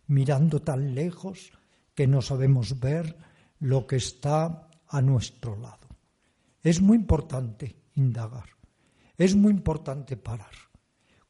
mirando 0.06 0.62
tan 0.62 0.94
lejos 0.94 1.50
que 1.94 2.06
no 2.06 2.22
sabemos 2.22 2.78
ver 2.78 3.16
lo 3.58 3.84
que 3.88 3.96
está 3.96 4.68
a 4.86 5.02
nuestro 5.02 5.56
lado. 5.56 5.88
Es 6.62 6.80
muy 6.80 6.96
importante 6.96 7.79
es 9.16 9.36
muy 9.36 9.52
importante 9.52 10.16
parar. 10.16 10.54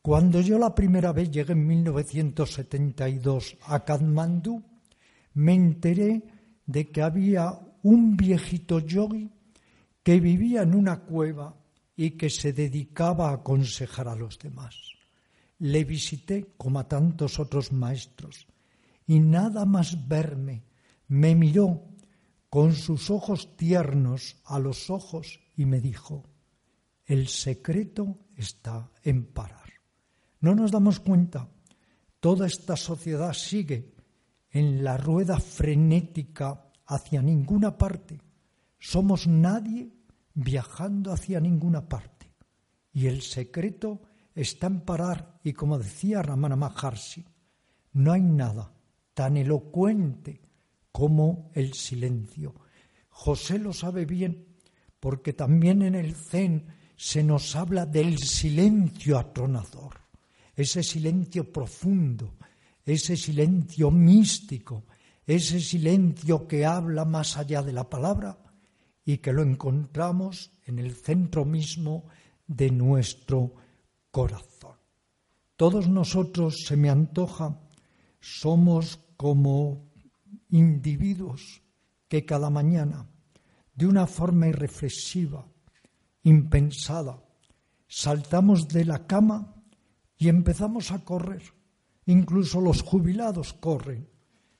Cuando 0.02 0.40
yo 0.40 0.58
la 0.58 0.74
primera 0.74 1.12
vez 1.12 1.30
llegué 1.30 1.52
en 1.52 1.66
1972 1.66 3.58
a 3.66 3.84
Kathmandu, 3.84 4.62
me 5.34 5.54
enteré 5.54 6.22
de 6.66 6.90
que 6.90 7.02
había 7.02 7.58
un 7.82 8.16
viejito 8.16 8.78
yogi 8.78 9.30
que 10.02 10.20
vivía 10.20 10.62
en 10.62 10.74
una 10.74 11.00
cueva 11.00 11.56
y 11.96 12.12
que 12.12 12.30
se 12.30 12.52
dedicaba 12.52 13.30
a 13.30 13.34
aconsejar 13.34 14.08
a 14.08 14.14
los 14.14 14.38
demás. 14.38 14.76
Le 15.58 15.84
visité 15.84 16.54
como 16.56 16.78
a 16.78 16.88
tantos 16.88 17.38
otros 17.38 17.72
maestros 17.72 18.46
y 19.06 19.18
nada 19.20 19.66
más 19.66 20.08
verme 20.08 20.62
me 21.08 21.34
miró 21.34 21.82
con 22.48 22.72
sus 22.72 23.10
ojos 23.10 23.56
tiernos 23.56 24.36
a 24.44 24.58
los 24.58 24.88
ojos 24.88 25.40
y 25.56 25.66
me 25.66 25.80
dijo, 25.80 26.29
el 27.10 27.26
secreto 27.26 28.20
está 28.36 28.88
en 29.02 29.24
parar. 29.24 29.68
No 30.38 30.54
nos 30.54 30.70
damos 30.70 31.00
cuenta, 31.00 31.48
toda 32.20 32.46
esta 32.46 32.76
sociedad 32.76 33.32
sigue 33.32 33.96
en 34.48 34.84
la 34.84 34.96
rueda 34.96 35.40
frenética 35.40 36.70
hacia 36.86 37.20
ninguna 37.20 37.76
parte. 37.76 38.20
Somos 38.78 39.26
nadie 39.26 39.90
viajando 40.34 41.12
hacia 41.12 41.40
ninguna 41.40 41.88
parte. 41.88 42.32
Y 42.92 43.08
el 43.08 43.22
secreto 43.22 44.02
está 44.32 44.68
en 44.68 44.82
parar 44.82 45.40
y 45.42 45.52
como 45.52 45.78
decía 45.78 46.22
Ramana 46.22 46.54
Maharshi, 46.54 47.26
no 47.94 48.12
hay 48.12 48.22
nada 48.22 48.72
tan 49.14 49.36
elocuente 49.36 50.42
como 50.92 51.50
el 51.54 51.74
silencio. 51.74 52.54
José 53.08 53.58
lo 53.58 53.72
sabe 53.72 54.04
bien 54.04 54.46
porque 55.00 55.32
también 55.32 55.82
en 55.82 55.96
el 55.96 56.14
Zen 56.14 56.78
se 57.00 57.24
nos 57.24 57.56
habla 57.56 57.86
del 57.86 58.18
silencio 58.18 59.18
atronador, 59.18 59.94
ese 60.54 60.82
silencio 60.82 61.50
profundo, 61.50 62.34
ese 62.84 63.16
silencio 63.16 63.90
místico, 63.90 64.84
ese 65.26 65.60
silencio 65.60 66.46
que 66.46 66.66
habla 66.66 67.06
más 67.06 67.38
allá 67.38 67.62
de 67.62 67.72
la 67.72 67.88
palabra 67.88 68.36
y 69.02 69.16
que 69.16 69.32
lo 69.32 69.40
encontramos 69.40 70.50
en 70.66 70.78
el 70.78 70.94
centro 70.94 71.46
mismo 71.46 72.04
de 72.46 72.70
nuestro 72.70 73.54
corazón. 74.10 74.76
Todos 75.56 75.88
nosotros, 75.88 76.64
se 76.66 76.76
me 76.76 76.90
antoja, 76.90 77.58
somos 78.20 79.00
como 79.16 79.88
individuos 80.50 81.62
que 82.08 82.26
cada 82.26 82.50
mañana, 82.50 83.08
de 83.74 83.86
una 83.86 84.06
forma 84.06 84.48
irreflexiva, 84.48 85.46
impensada, 86.22 87.22
saltamos 87.86 88.68
de 88.68 88.84
la 88.84 89.06
cama 89.06 89.54
y 90.16 90.28
empezamos 90.28 90.92
a 90.92 91.04
correr. 91.04 91.42
Incluso 92.06 92.60
los 92.60 92.82
jubilados 92.82 93.52
corren 93.54 94.08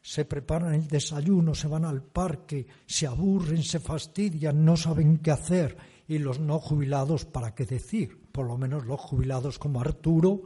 se 0.02 0.24
preparan 0.24 0.74
el 0.74 0.88
desayuno, 0.88 1.54
se 1.54 1.68
van 1.68 1.84
al 1.84 2.02
parque, 2.02 2.66
se 2.86 3.06
aburren, 3.06 3.62
se 3.62 3.80
fastidian, 3.80 4.64
no 4.64 4.76
saben 4.76 5.18
qué 5.18 5.30
hacer. 5.30 5.76
Y 6.08 6.18
los 6.18 6.40
no 6.40 6.58
jubilados, 6.58 7.24
¿para 7.24 7.54
qué 7.54 7.66
decir? 7.66 8.20
Por 8.32 8.46
lo 8.46 8.56
menos 8.56 8.86
los 8.86 8.98
jubilados 8.98 9.58
como 9.58 9.80
Arturo 9.80 10.42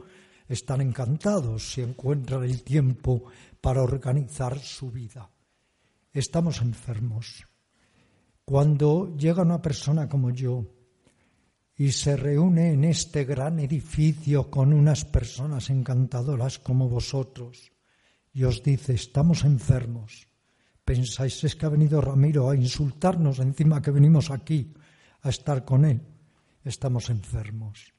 están 0.47 0.81
encantados 0.81 1.71
si 1.71 1.81
encuentran 1.81 2.43
el 2.43 2.63
tiempo 2.63 3.23
para 3.61 3.81
organizar 3.81 4.59
su 4.59 4.91
vida. 4.91 5.31
Estamos 6.11 6.61
enfermos. 6.61 7.45
Cuando 8.43 9.15
llega 9.17 9.41
una 9.41 9.61
persona 9.61 10.07
como 10.07 10.29
yo 10.29 10.65
y 11.77 11.91
se 11.91 12.15
reúne 12.15 12.71
en 12.71 12.85
este 12.85 13.25
gran 13.25 13.59
edificio 13.59 14.49
con 14.49 14.71
unas 14.71 15.03
personas 15.03 15.69
encantadoras 15.69 16.57
como 16.59 16.87
vosotros, 16.87 17.71
y 18.33 18.43
os 18.43 18.63
dice, 18.63 18.93
estamos 18.93 19.43
enfermos. 19.43 20.27
Pensáis, 20.83 21.43
es 21.43 21.55
que 21.55 21.65
ha 21.65 21.69
venido 21.69 21.99
Ramiro 21.99 22.49
a 22.49 22.55
insultarnos 22.55 23.39
encima 23.39 23.81
que 23.81 23.91
venimos 23.91 24.29
aquí 24.29 24.73
a 25.21 25.29
estar 25.29 25.65
con 25.65 25.83
él. 25.83 26.01
Estamos 26.63 27.09
enfermos. 27.09 27.93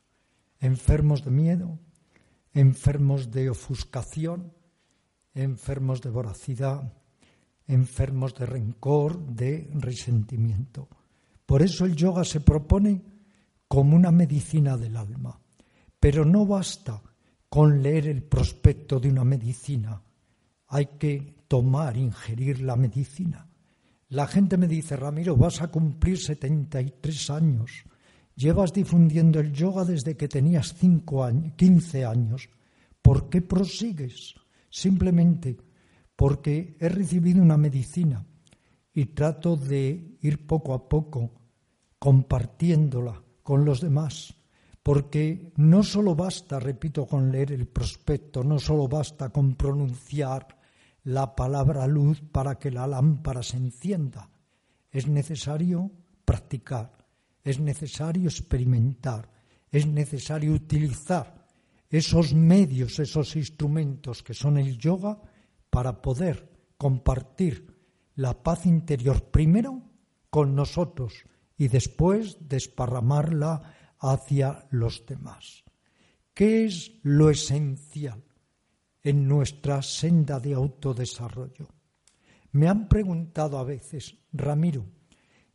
Enfermos 0.60 1.24
de 1.24 1.30
miedo, 1.30 1.78
enfermos 2.52 3.30
de 3.30 3.50
ofuscación, 3.50 4.52
enfermos 5.34 6.00
de 6.00 6.10
voracidad, 6.10 6.92
enfermos 7.66 8.34
de 8.34 8.46
rencor, 8.46 9.26
de 9.26 9.70
resentimiento. 9.74 10.88
Por 11.44 11.62
eso 11.62 11.84
el 11.84 11.94
yoga 11.96 12.24
se 12.24 12.40
propone 12.40 13.15
como 13.68 13.96
una 13.96 14.10
medicina 14.10 14.76
del 14.76 14.96
alma. 14.96 15.40
Pero 15.98 16.24
no 16.24 16.46
basta 16.46 17.02
con 17.48 17.82
leer 17.82 18.08
el 18.08 18.22
prospecto 18.22 19.00
de 19.00 19.10
una 19.10 19.24
medicina 19.24 20.02
hay 20.68 20.86
que 20.98 21.44
tomar, 21.48 21.96
ingerir 21.96 22.60
la 22.62 22.76
medicina. 22.76 23.48
La 24.08 24.26
gente 24.26 24.56
me 24.56 24.68
dice, 24.68 24.96
Ramiro, 24.96 25.36
vas 25.36 25.62
a 25.62 25.68
cumplir 25.68 26.18
73 26.18 27.30
años. 27.30 27.84
Llevas 28.34 28.72
difundiendo 28.72 29.40
el 29.40 29.52
yoga 29.52 29.84
desde 29.84 30.16
que 30.16 30.28
tenías 30.28 30.74
5 30.74 31.24
años, 31.24 31.54
15 31.56 32.04
años. 32.04 32.48
¿Por 33.00 33.28
qué 33.28 33.42
prosigues? 33.42 34.34
Simplemente 34.70 35.56
porque 36.14 36.76
he 36.78 36.88
recibido 36.88 37.42
una 37.42 37.56
medicina 37.56 38.24
y 38.92 39.06
trato 39.06 39.56
de 39.56 40.18
ir 40.22 40.46
poco 40.46 40.74
a 40.74 40.88
poco 40.88 41.30
compartiéndola 41.98 43.22
con 43.46 43.64
los 43.64 43.80
demás. 43.80 44.34
Porque 44.82 45.52
no 45.54 45.84
solo 45.84 46.16
basta, 46.16 46.58
repito, 46.58 47.06
con 47.06 47.30
leer 47.30 47.52
el 47.52 47.68
prospecto, 47.68 48.42
no 48.42 48.58
solo 48.58 48.88
basta 48.88 49.30
con 49.30 49.54
pronunciar 49.54 50.58
la 51.04 51.36
palabra 51.36 51.86
luz 51.86 52.20
para 52.32 52.58
que 52.58 52.72
la 52.72 52.88
lámpara 52.88 53.44
se 53.44 53.56
encienda. 53.56 54.28
Es 54.90 55.06
necesario 55.06 55.92
practicar, 56.24 56.90
es 57.44 57.60
necesario 57.60 58.28
experimentar, 58.28 59.30
es 59.70 59.86
necesario 59.86 60.52
utilizar 60.52 61.46
esos 61.88 62.34
medios, 62.34 62.98
esos 62.98 63.36
instrumentos 63.36 64.24
que 64.24 64.34
son 64.34 64.58
el 64.58 64.76
yoga 64.76 65.20
para 65.70 66.02
poder 66.02 66.50
compartir 66.76 67.72
la 68.16 68.42
paz 68.42 68.66
interior 68.66 69.22
primero 69.30 69.82
con 70.30 70.56
nosotros 70.56 71.24
y 71.56 71.68
después 71.68 72.48
desparramarla 72.48 73.74
hacia 73.98 74.66
los 74.70 75.04
demás. 75.06 75.64
¿Qué 76.34 76.66
es 76.66 76.92
lo 77.02 77.30
esencial? 77.30 78.22
en 79.06 79.28
nuestra 79.28 79.82
senda 79.82 80.40
de 80.40 80.52
autodesarrollo. 80.52 81.68
Me 82.50 82.66
han 82.66 82.88
preguntado 82.88 83.56
a 83.56 83.62
veces, 83.62 84.16
Ramiro, 84.32 84.84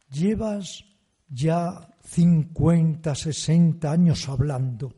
llevas 0.09 0.85
ya 1.27 1.93
50, 2.01 3.13
60 3.13 3.91
años 3.91 4.29
hablando, 4.29 4.95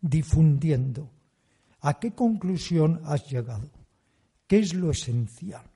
difundiendo. 0.00 1.12
¿A 1.82 2.00
qué 2.00 2.12
conclusión 2.12 3.00
has 3.04 3.30
llegado? 3.30 3.70
¿Qué 4.48 4.58
es 4.58 4.74
lo 4.74 4.90
esencial? 4.90 5.70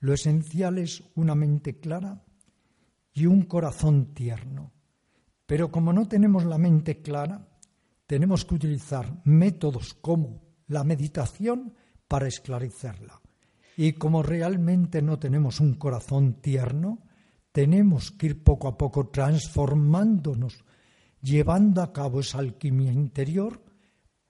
Lo 0.00 0.14
esencial 0.14 0.78
es 0.78 1.04
una 1.14 1.36
mente 1.36 1.78
clara 1.78 2.24
y 3.12 3.26
un 3.26 3.42
corazón 3.42 4.14
tierno. 4.14 4.72
Pero 5.46 5.70
como 5.70 5.92
no 5.92 6.08
tenemos 6.08 6.44
la 6.44 6.58
mente 6.58 7.02
clara, 7.02 7.48
tenemos 8.06 8.44
que 8.44 8.54
utilizar 8.54 9.20
métodos 9.24 9.94
como 9.94 10.42
la 10.66 10.84
meditación 10.84 11.74
para 12.08 12.28
esclarecerla. 12.28 13.20
Y 13.76 13.92
como 13.94 14.22
realmente 14.22 15.02
no 15.02 15.18
tenemos 15.18 15.60
un 15.60 15.74
corazón 15.74 16.34
tierno, 16.40 17.00
tenemos 17.52 18.10
que 18.10 18.26
ir 18.26 18.42
poco 18.42 18.68
a 18.68 18.76
poco 18.76 19.08
transformándonos, 19.08 20.64
llevando 21.20 21.82
a 21.82 21.92
cabo 21.92 22.20
esa 22.20 22.38
alquimia 22.38 22.92
interior 22.92 23.62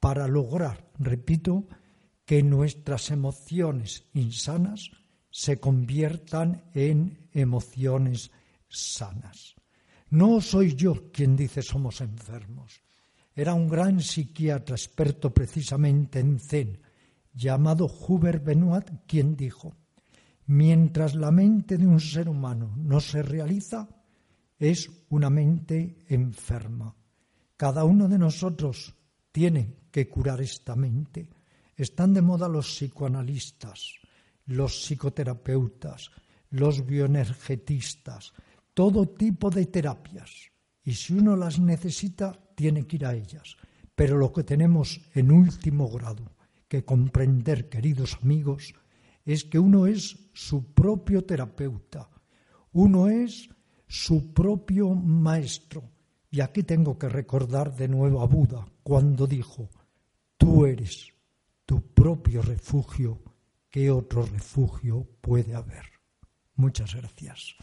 para 0.01 0.27
lograr, 0.27 0.91
repito, 0.99 1.67
que 2.25 2.43
nuestras 2.43 3.11
emociones 3.11 4.09
insanas 4.15 4.91
se 5.31 5.59
conviertan 5.61 6.65
en 6.75 7.29
emociones 7.33 8.31
sanas. 8.73 9.55
No 10.11 10.41
soy 10.41 10.75
yo 10.75 11.11
quien 11.11 11.37
dice 11.37 11.63
somos 11.63 12.01
enfermos. 12.01 12.83
Era 13.35 13.55
un 13.55 13.69
gran 13.69 14.01
psiquiatra 14.01 14.77
experto 14.77 15.33
precisamente 15.33 16.21
en 16.21 16.39
Zen, 16.39 16.81
llamado 17.33 17.87
Hubert 17.87 18.45
Benoit, 18.45 18.91
quien 19.07 19.37
dijo, 19.37 19.75
mientras 20.47 21.15
la 21.15 21.31
mente 21.31 21.79
de 21.79 21.87
un 21.87 21.99
ser 21.99 22.29
humano 22.29 22.75
no 22.77 23.01
se 23.01 23.23
realiza, 23.23 23.89
es 24.59 24.91
una 25.09 25.31
mente 25.31 26.05
enferma. 26.09 26.95
Cada 27.57 27.85
uno 27.85 28.07
de 28.07 28.19
nosotros 28.19 28.95
tiene 29.33 29.77
que 29.91 30.09
curar 30.09 30.41
esta 30.41 30.77
mente. 30.77 31.29
Están 31.75 32.13
de 32.13 32.23
moda 32.23 32.49
los 32.49 32.67
psicoanalistas, 32.67 33.95
los 34.47 34.85
psicoterapeutas, 34.85 36.11
los 36.51 36.85
bioenergetistas, 36.85 38.35
todo 38.75 39.07
tipo 39.07 39.51
de 39.51 39.67
terapias. 39.67 40.51
Y 40.85 40.95
si 40.95 41.15
uno 41.15 41.37
las 41.37 41.59
necesita, 41.59 42.33
tiene 42.55 42.87
que 42.87 42.97
ir 42.97 43.07
a 43.07 43.15
ellas. 43.15 43.57
Pero 43.95 44.17
lo 44.17 44.33
que 44.33 44.43
tenemos 44.43 45.01
en 45.15 45.31
último 45.31 45.89
grado 45.89 46.33
que 46.69 46.85
comprender, 46.85 47.69
queridos 47.69 48.19
amigos, 48.23 48.75
es 49.25 49.45
que 49.45 49.59
uno 49.59 49.87
es 49.87 50.31
su 50.33 50.73
propio 50.73 51.25
terapeuta, 51.25 52.09
uno 52.73 53.09
es 53.09 53.51
su 53.87 54.33
propio 54.33 54.95
maestro. 54.95 55.85
Y 56.31 56.41
aquí 56.41 56.63
tengo 56.63 56.99
que 56.99 57.11
recordar 57.11 57.77
de 57.77 57.89
nuevo 57.89 58.23
a 58.23 58.27
Buda 58.27 58.67
cuando 58.83 59.27
dijo, 59.27 59.69
tú 60.39 60.65
eres 60.65 61.13
tu 61.67 61.83
propio 61.93 62.41
refugio, 62.41 63.21
¿qué 63.69 63.91
otro 63.91 64.25
refugio 64.25 65.07
puede 65.21 65.55
haber? 65.55 65.85
Muchas 66.57 66.95
gracias. 66.95 67.55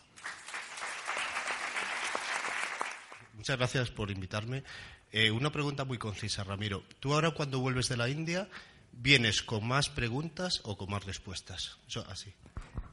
Muchas 3.40 3.58
gracias 3.58 3.90
por 3.90 4.12
invitarme. 4.12 4.66
Eh, 5.14 5.32
una 5.32 5.50
pregunta 5.50 5.86
muy 5.86 5.98
concisa, 5.98 6.44
Ramiro. 6.44 6.84
Tú 7.00 7.14
ahora 7.14 7.32
cuando 7.32 7.62
vuelves 7.62 7.88
de 7.88 7.96
la 7.96 8.10
India, 8.10 8.50
¿vienes 8.92 9.44
con 9.44 9.66
más 9.66 9.88
preguntas 9.88 10.60
o 10.66 10.76
con 10.76 10.90
más 10.90 11.06
respuestas? 11.06 11.78
así. 12.10 12.34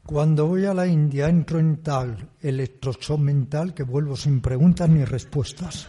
Cuando 0.05 0.47
voy 0.47 0.67
a 0.67 0.73
la 0.73 0.87
India 0.87 1.29
entro 1.29 1.59
en 1.59 1.83
tal 1.83 2.31
electroshock 2.41 3.19
mental 3.19 3.75
que 3.75 3.83
vuelvo 3.83 4.17
sin 4.17 4.41
preguntas 4.41 4.89
ni 4.89 5.05
respuestas. 5.05 5.89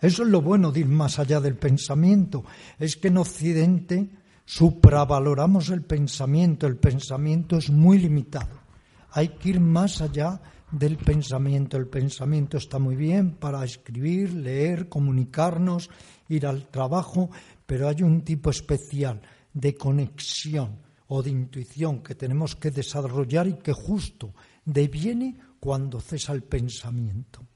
Eso 0.00 0.22
es 0.22 0.28
lo 0.30 0.40
bueno 0.40 0.72
de 0.72 0.80
ir 0.80 0.86
más 0.86 1.18
allá 1.18 1.42
del 1.42 1.56
pensamiento. 1.56 2.42
Es 2.78 2.96
que 2.96 3.08
en 3.08 3.18
Occidente 3.18 4.08
supravaloramos 4.46 5.68
el 5.68 5.82
pensamiento. 5.82 6.66
El 6.66 6.78
pensamiento 6.78 7.58
es 7.58 7.68
muy 7.68 7.98
limitado. 7.98 8.62
Hay 9.10 9.28
que 9.28 9.50
ir 9.50 9.60
más 9.60 10.00
allá 10.00 10.40
del 10.72 10.96
pensamiento. 10.96 11.76
El 11.76 11.86
pensamiento 11.86 12.56
está 12.56 12.78
muy 12.78 12.96
bien 12.96 13.32
para 13.36 13.64
escribir, 13.64 14.32
leer, 14.32 14.88
comunicarnos, 14.88 15.90
ir 16.28 16.46
al 16.46 16.68
trabajo, 16.68 17.30
pero 17.66 17.88
hay 17.88 18.02
un 18.02 18.22
tipo 18.22 18.50
especial 18.50 19.20
de 19.52 19.76
conexión 19.76 20.78
o 21.08 21.22
de 21.22 21.30
intuición 21.30 22.02
que 22.02 22.14
tenemos 22.14 22.56
que 22.56 22.70
desarrollar 22.70 23.46
y 23.46 23.54
que 23.54 23.72
justo 23.72 24.32
deviene 24.64 25.38
cuando 25.60 26.00
cesa 26.00 26.32
el 26.32 26.42
pensamiento. 26.42 27.46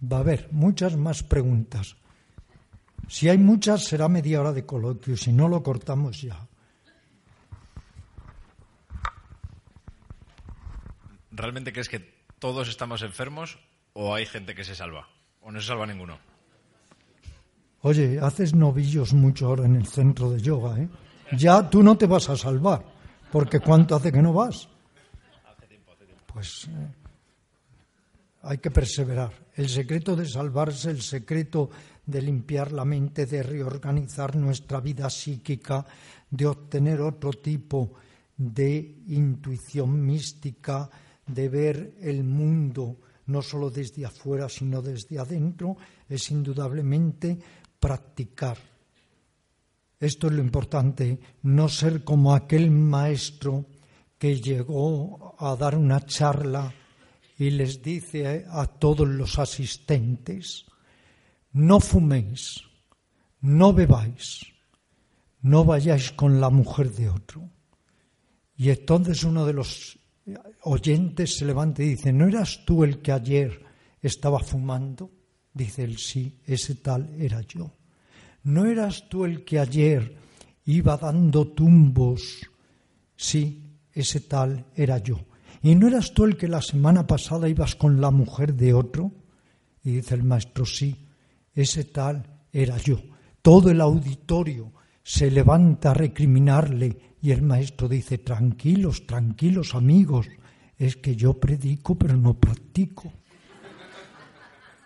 Va 0.00 0.18
a 0.18 0.20
haber 0.20 0.48
muchas 0.52 0.96
más 0.96 1.22
preguntas. 1.22 1.96
Si 3.08 3.28
hay 3.28 3.38
muchas, 3.38 3.84
será 3.84 4.08
media 4.08 4.40
hora 4.40 4.52
de 4.52 4.66
coloquio, 4.66 5.16
si 5.16 5.32
no 5.32 5.48
lo 5.48 5.62
cortamos 5.62 6.20
ya. 6.20 6.47
¿Realmente 11.38 11.72
crees 11.72 11.88
que 11.88 12.00
todos 12.38 12.68
estamos 12.68 13.02
enfermos 13.02 13.58
o 13.94 14.14
hay 14.14 14.26
gente 14.26 14.54
que 14.54 14.64
se 14.64 14.74
salva? 14.74 15.08
¿O 15.40 15.50
no 15.50 15.60
se 15.60 15.68
salva 15.68 15.86
ninguno? 15.86 16.18
Oye, 17.82 18.18
haces 18.20 18.54
novillos 18.54 19.14
mucho 19.14 19.46
ahora 19.46 19.64
en 19.64 19.76
el 19.76 19.86
centro 19.86 20.30
de 20.30 20.40
yoga, 20.40 20.78
¿eh? 20.78 20.88
Ya 21.36 21.68
tú 21.70 21.82
no 21.82 21.96
te 21.96 22.06
vas 22.06 22.28
a 22.28 22.36
salvar, 22.36 22.84
porque 23.30 23.60
¿cuánto 23.60 23.94
hace 23.94 24.10
que 24.10 24.20
no 24.20 24.32
vas? 24.32 24.68
Pues 26.32 26.68
eh, 26.68 26.88
hay 28.42 28.58
que 28.58 28.70
perseverar. 28.70 29.32
El 29.54 29.68
secreto 29.68 30.16
de 30.16 30.26
salvarse, 30.26 30.90
el 30.90 31.02
secreto 31.02 31.70
de 32.04 32.22
limpiar 32.22 32.72
la 32.72 32.84
mente, 32.84 33.26
de 33.26 33.42
reorganizar 33.42 34.34
nuestra 34.36 34.80
vida 34.80 35.08
psíquica, 35.10 35.84
de 36.30 36.46
obtener 36.46 37.00
otro 37.00 37.32
tipo 37.32 37.92
de 38.36 39.02
intuición 39.08 40.04
mística, 40.04 40.88
de 41.28 41.48
ver 41.48 41.94
el 42.00 42.24
mundo 42.24 42.98
no 43.26 43.42
solo 43.42 43.70
desde 43.70 44.06
afuera, 44.06 44.48
sino 44.48 44.82
desde 44.82 45.18
adentro, 45.18 45.76
es 46.08 46.30
indudablemente 46.30 47.38
practicar. 47.78 48.58
Esto 50.00 50.28
es 50.28 50.32
lo 50.32 50.40
importante, 50.40 51.20
no 51.42 51.68
ser 51.68 52.04
como 52.04 52.34
aquel 52.34 52.70
maestro 52.70 53.66
que 54.18 54.40
llegó 54.40 55.36
a 55.38 55.54
dar 55.56 55.76
una 55.76 56.04
charla 56.06 56.72
y 57.36 57.50
les 57.50 57.82
dice 57.82 58.46
a 58.50 58.66
todos 58.66 59.06
los 59.06 59.38
asistentes, 59.38 60.64
no 61.52 61.80
fuméis, 61.80 62.62
no 63.40 63.72
bebáis, 63.72 64.46
no 65.42 65.64
vayáis 65.64 66.12
con 66.12 66.40
la 66.40 66.50
mujer 66.50 66.92
de 66.92 67.10
otro. 67.10 67.48
Y 68.56 68.70
entonces 68.70 69.22
uno 69.22 69.46
de 69.46 69.52
los 69.52 69.98
oyentes 70.62 71.36
se 71.36 71.44
levanta 71.44 71.82
y 71.82 71.90
dice, 71.90 72.12
¿no 72.12 72.26
eras 72.26 72.64
tú 72.64 72.84
el 72.84 73.00
que 73.00 73.12
ayer 73.12 73.64
estaba 74.00 74.40
fumando? 74.40 75.10
Dice 75.52 75.84
él, 75.84 75.98
sí, 75.98 76.40
ese 76.46 76.76
tal 76.76 77.10
era 77.18 77.40
yo. 77.42 77.72
¿No 78.44 78.64
eras 78.64 79.08
tú 79.08 79.24
el 79.24 79.44
que 79.44 79.58
ayer 79.58 80.16
iba 80.64 80.96
dando 80.96 81.48
tumbos? 81.48 82.38
Sí, 83.16 83.74
ese 83.92 84.20
tal 84.20 84.66
era 84.74 84.98
yo. 84.98 85.18
¿Y 85.62 85.74
no 85.74 85.88
eras 85.88 86.12
tú 86.12 86.24
el 86.24 86.36
que 86.36 86.48
la 86.48 86.62
semana 86.62 87.06
pasada 87.06 87.48
ibas 87.48 87.74
con 87.74 88.00
la 88.00 88.10
mujer 88.10 88.54
de 88.54 88.72
otro? 88.72 89.12
Y 89.82 89.92
dice 89.92 90.14
el 90.14 90.22
maestro, 90.22 90.64
sí, 90.64 90.94
ese 91.54 91.84
tal 91.84 92.24
era 92.52 92.78
yo. 92.78 93.00
Todo 93.42 93.70
el 93.70 93.80
auditorio 93.80 94.72
se 95.02 95.30
levanta 95.30 95.90
a 95.90 95.94
recriminarle 95.94 97.16
y 97.20 97.30
el 97.30 97.42
maestro 97.42 97.88
dice, 97.88 98.18
tranquilos, 98.18 99.06
tranquilos 99.06 99.74
amigos, 99.74 100.28
es 100.76 100.96
que 100.96 101.16
yo 101.16 101.34
predico 101.34 101.96
pero 101.96 102.16
no 102.16 102.34
practico. 102.34 103.12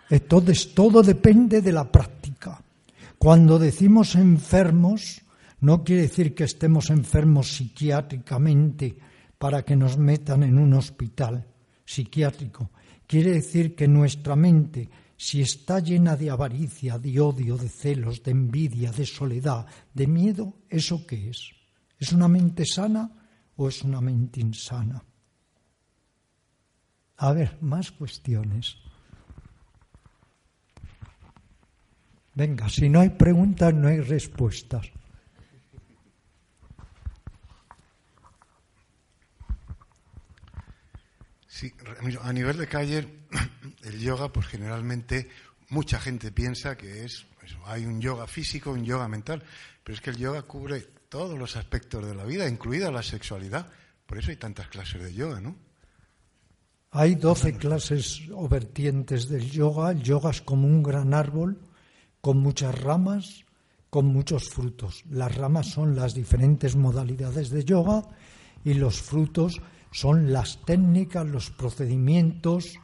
Entonces 0.09 0.73
todo 0.73 1.01
depende 1.01 1.61
de 1.61 1.71
la 1.71 1.91
práctica. 1.91 2.61
Cuando 3.17 3.57
decimos 3.57 4.15
enfermos, 4.15 5.21
no 5.61 5.83
quiere 5.83 6.03
decir 6.03 6.35
que 6.35 6.43
estemos 6.43 6.89
enfermos 6.89 7.55
psiquiátricamente 7.55 8.97
para 9.37 9.63
que 9.63 9.75
nos 9.75 9.97
metan 9.97 10.43
en 10.43 10.57
un 10.57 10.73
hospital 10.73 11.45
psiquiátrico. 11.85 12.69
Quiere 13.07 13.31
decir 13.31 13.75
que 13.75 13.87
nuestra 13.87 14.35
mente, 14.35 14.89
si 15.17 15.41
está 15.41 15.79
llena 15.79 16.15
de 16.15 16.29
avaricia, 16.29 16.97
de 16.99 17.19
odio, 17.19 17.57
de 17.57 17.69
celos, 17.69 18.23
de 18.23 18.31
envidia, 18.31 18.91
de 18.91 19.05
soledad, 19.05 19.65
de 19.93 20.07
miedo, 20.07 20.53
¿eso 20.69 21.05
qué 21.05 21.29
es? 21.29 21.51
¿Es 21.99 22.11
una 22.11 22.27
mente 22.27 22.65
sana 22.65 23.11
o 23.55 23.67
es 23.67 23.83
una 23.83 24.01
mente 24.01 24.41
insana? 24.41 25.03
A 27.17 27.31
ver, 27.31 27.57
más 27.61 27.91
cuestiones. 27.91 28.77
Venga, 32.33 32.67
si 32.67 32.89
no 32.89 32.99
hay 32.99 33.09
preguntas, 33.09 33.73
no 33.73 33.87
hay 33.87 34.01
respuestas. 34.01 34.91
Sí, 41.53 41.71
a 42.19 42.33
nivel 42.33 42.57
de 42.57 42.65
calle, 42.65 43.07
el 43.83 43.99
yoga, 43.99 44.33
pues 44.33 44.47
generalmente 44.47 45.29
mucha 45.69 45.99
gente 45.99 46.31
piensa 46.31 46.75
que 46.75 47.05
es, 47.05 47.27
hay 47.65 47.85
un 47.85 48.01
yoga 48.01 48.25
físico, 48.25 48.71
un 48.71 48.83
yoga 48.83 49.07
mental, 49.07 49.43
pero 49.83 49.93
es 49.95 50.01
que 50.01 50.09
el 50.09 50.17
yoga 50.17 50.41
cubre 50.41 50.81
todos 51.09 51.37
los 51.37 51.55
aspectos 51.55 52.07
de 52.07 52.15
la 52.15 52.25
vida, 52.25 52.49
incluida 52.49 52.89
la 52.89 53.03
sexualidad. 53.03 53.67
Por 54.07 54.17
eso 54.17 54.31
hay 54.31 54.37
tantas 54.37 54.67
clases 54.67 55.03
de 55.03 55.13
yoga, 55.13 55.41
¿no? 55.41 55.55
Hay 56.89 57.13
doce 57.13 57.55
clases 57.55 58.23
o 58.33 58.49
vertientes 58.49 59.29
del 59.29 59.51
yoga. 59.51 59.91
El 59.91 60.01
yoga 60.01 60.31
es 60.31 60.41
como 60.41 60.65
un 60.65 60.81
gran 60.81 61.13
árbol 61.13 61.59
con 62.19 62.39
muchas 62.39 62.73
ramas, 62.81 63.45
con 63.91 64.07
muchos 64.07 64.49
frutos. 64.49 65.03
Las 65.07 65.35
ramas 65.35 65.67
son 65.67 65.95
las 65.95 66.15
diferentes 66.15 66.75
modalidades 66.75 67.51
de 67.51 67.63
yoga 67.63 68.07
y 68.65 68.73
los 68.73 68.99
frutos 68.99 69.61
son 69.93 70.33
las 70.33 70.59
técnicas, 70.65 71.25
los 71.25 71.51
procedimientos, 71.51 72.79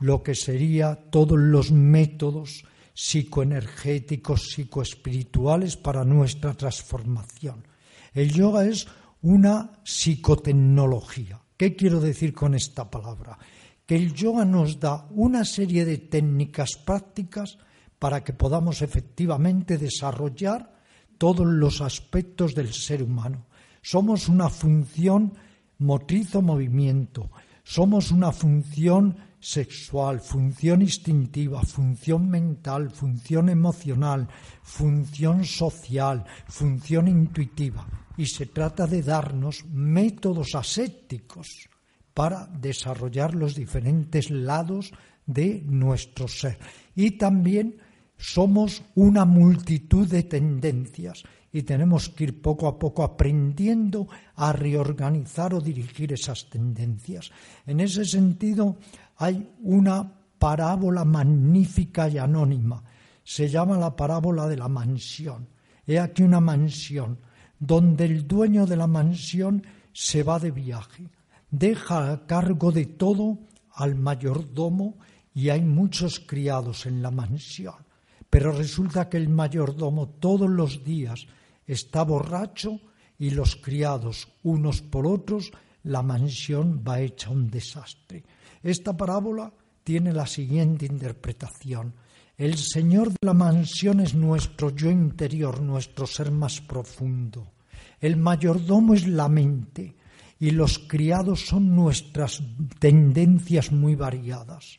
lo 0.00 0.22
que 0.22 0.34
sería 0.34 0.94
todos 1.10 1.38
los 1.38 1.72
métodos 1.72 2.64
psicoenergéticos, 2.94 4.50
psicoespirituales 4.52 5.76
para 5.76 6.04
nuestra 6.04 6.54
transformación. 6.54 7.66
El 8.14 8.32
yoga 8.32 8.64
es 8.64 8.86
una 9.22 9.72
psicotecnología. 9.84 11.40
¿Qué 11.56 11.74
quiero 11.74 12.00
decir 12.00 12.32
con 12.32 12.54
esta 12.54 12.90
palabra? 12.90 13.38
Que 13.86 13.96
el 13.96 14.14
yoga 14.14 14.44
nos 14.44 14.78
da 14.78 15.06
una 15.10 15.44
serie 15.44 15.84
de 15.84 15.98
técnicas 15.98 16.76
prácticas 16.84 17.58
para 17.98 18.22
que 18.22 18.32
podamos 18.32 18.82
efectivamente 18.82 19.78
desarrollar 19.78 20.72
todos 21.18 21.46
los 21.46 21.80
aspectos 21.80 22.54
del 22.54 22.72
ser 22.72 23.02
humano. 23.02 23.46
Somos 23.80 24.28
una 24.28 24.48
función 24.48 25.34
motriz 25.82 26.34
o 26.34 26.42
movimiento, 26.42 27.30
somos 27.64 28.10
una 28.10 28.32
función 28.32 29.16
sexual, 29.42 30.20
función 30.20 30.82
instintiva, 30.82 31.62
función 31.62 32.30
mental, 32.30 32.90
función 32.90 33.48
emocional, 33.48 34.28
función 34.62 35.44
social, 35.44 36.24
función 36.46 37.08
intuitiva. 37.08 37.86
Y 38.16 38.26
se 38.26 38.46
trata 38.46 38.86
de 38.86 39.02
darnos 39.02 39.64
métodos 39.66 40.54
asépticos 40.54 41.68
para 42.14 42.46
desarrollar 42.46 43.34
los 43.34 43.54
diferentes 43.54 44.30
lados 44.30 44.92
de 45.26 45.62
nuestro 45.66 46.28
ser. 46.28 46.58
Y 46.94 47.12
también 47.12 47.78
somos 48.16 48.82
una 48.94 49.24
multitud 49.24 50.06
de 50.06 50.22
tendencias 50.22 51.24
y 51.52 51.62
tenemos 51.62 52.08
que 52.08 52.24
ir 52.24 52.40
poco 52.40 52.66
a 52.66 52.78
poco 52.78 53.02
aprendiendo 53.02 54.08
a 54.36 54.52
reorganizar 54.52 55.52
o 55.54 55.60
dirigir 55.60 56.12
esas 56.12 56.48
tendencias. 56.48 57.30
En 57.66 57.80
ese 57.80 58.04
sentido, 58.04 58.76
hay 59.18 59.50
una 59.62 60.10
parábola 60.38 61.04
magnífica 61.04 62.08
y 62.08 62.18
anónima. 62.18 62.82
Se 63.22 63.48
llama 63.48 63.76
la 63.76 63.94
parábola 63.94 64.48
de 64.48 64.56
la 64.56 64.68
mansión. 64.68 65.46
He 65.86 65.98
aquí 66.00 66.22
una 66.22 66.40
mansión 66.40 67.18
donde 67.58 68.06
el 68.06 68.26
dueño 68.26 68.66
de 68.66 68.76
la 68.76 68.86
mansión 68.86 69.62
se 69.92 70.22
va 70.22 70.38
de 70.38 70.50
viaje, 70.50 71.06
deja 71.50 72.12
a 72.12 72.26
cargo 72.26 72.72
de 72.72 72.86
todo 72.86 73.38
al 73.74 73.94
mayordomo 73.94 74.96
y 75.34 75.50
hay 75.50 75.62
muchos 75.62 76.18
criados 76.18 76.86
en 76.86 77.02
la 77.02 77.10
mansión. 77.10 77.74
Pero 78.30 78.52
resulta 78.52 79.08
que 79.08 79.18
el 79.18 79.28
mayordomo 79.28 80.08
todos 80.08 80.48
los 80.48 80.82
días 80.82 81.26
está 81.66 82.02
borracho 82.02 82.80
y 83.18 83.30
los 83.30 83.56
criados, 83.56 84.28
unos 84.42 84.82
por 84.82 85.06
otros, 85.06 85.52
la 85.84 86.02
mansión 86.02 86.82
va 86.86 87.00
hecha 87.00 87.30
un 87.30 87.50
desastre. 87.50 88.24
Esta 88.62 88.96
parábola 88.96 89.52
tiene 89.84 90.12
la 90.12 90.26
siguiente 90.26 90.86
interpretación. 90.86 91.94
El 92.36 92.56
Señor 92.56 93.10
de 93.10 93.18
la 93.22 93.34
mansión 93.34 94.00
es 94.00 94.14
nuestro 94.14 94.70
yo 94.70 94.90
interior, 94.90 95.60
nuestro 95.60 96.06
ser 96.06 96.30
más 96.30 96.60
profundo. 96.60 97.52
El 98.00 98.16
mayordomo 98.16 98.94
es 98.94 99.06
la 99.06 99.28
mente 99.28 99.94
y 100.40 100.50
los 100.50 100.80
criados 100.80 101.46
son 101.46 101.74
nuestras 101.74 102.42
tendencias 102.78 103.70
muy 103.70 103.94
variadas. 103.94 104.78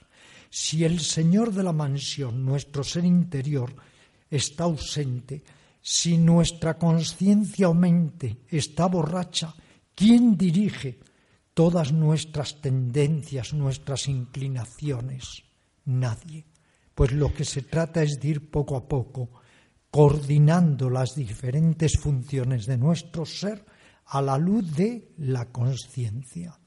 Si 0.50 0.84
el 0.84 1.00
Señor 1.00 1.54
de 1.54 1.64
la 1.64 1.72
mansión, 1.72 2.46
nuestro 2.46 2.84
ser 2.84 3.06
interior, 3.06 3.74
está 4.30 4.66
ausente, 4.66 5.44
si 5.86 6.18
nuestra 6.18 6.80
conciencia 6.80 7.68
o 7.68 7.74
mente 7.76 8.48
está 8.48 8.88
borracha, 8.88 9.54
¿quién 9.94 10.38
dirige 10.38 11.04
todas 11.54 11.92
nuestras 11.92 12.62
tendencias, 12.62 13.54
nuestras 13.54 14.08
inclinaciones? 14.08 15.44
Nadie. 15.84 16.46
Pues 16.96 17.12
lo 17.12 17.34
que 17.34 17.44
se 17.44 17.64
trata 17.64 18.02
es 18.02 18.18
de 18.22 18.30
ir 18.30 18.50
poco 18.50 18.78
a 18.78 18.88
poco 18.88 19.30
coordinando 19.92 20.90
las 20.90 21.16
diferentes 21.16 22.00
funciones 22.00 22.66
de 22.66 22.78
nuestro 22.78 23.26
ser 23.26 23.66
a 24.06 24.22
la 24.22 24.38
luz 24.38 24.74
de 24.74 25.12
la 25.18 25.52
conciencia. 25.52 26.58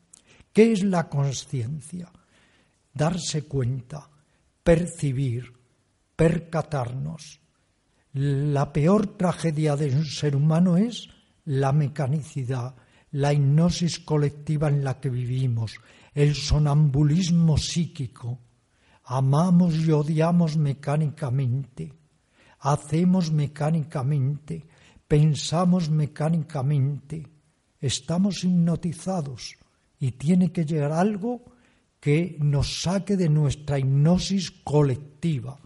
¿Qué 0.52 0.72
es 0.72 0.84
la 0.84 1.08
conciencia? 1.08 2.12
Darse 2.92 3.48
cuenta, 3.48 4.10
percibir, 4.62 5.54
percatarnos, 6.14 7.40
la 8.16 8.72
peor 8.72 9.08
tragedia 9.18 9.76
de 9.76 9.94
un 9.94 10.06
ser 10.06 10.36
humano 10.36 10.78
es 10.78 11.10
la 11.44 11.70
mecanicidad, 11.72 12.74
la 13.10 13.34
hipnosis 13.34 14.00
colectiva 14.00 14.68
en 14.68 14.82
la 14.82 14.98
que 14.98 15.10
vivimos, 15.10 15.78
el 16.14 16.34
sonambulismo 16.34 17.58
psíquico. 17.58 18.38
Amamos 19.04 19.74
y 19.76 19.92
odiamos 19.92 20.56
mecánicamente, 20.56 21.92
hacemos 22.60 23.30
mecánicamente, 23.30 24.66
pensamos 25.06 25.90
mecánicamente, 25.90 27.28
estamos 27.78 28.44
hipnotizados 28.44 29.56
y 30.00 30.12
tiene 30.12 30.52
que 30.52 30.64
llegar 30.64 30.92
algo 30.92 31.44
que 32.00 32.38
nos 32.40 32.80
saque 32.80 33.14
de 33.14 33.28
nuestra 33.28 33.78
hipnosis 33.78 34.50
colectiva 34.50 35.65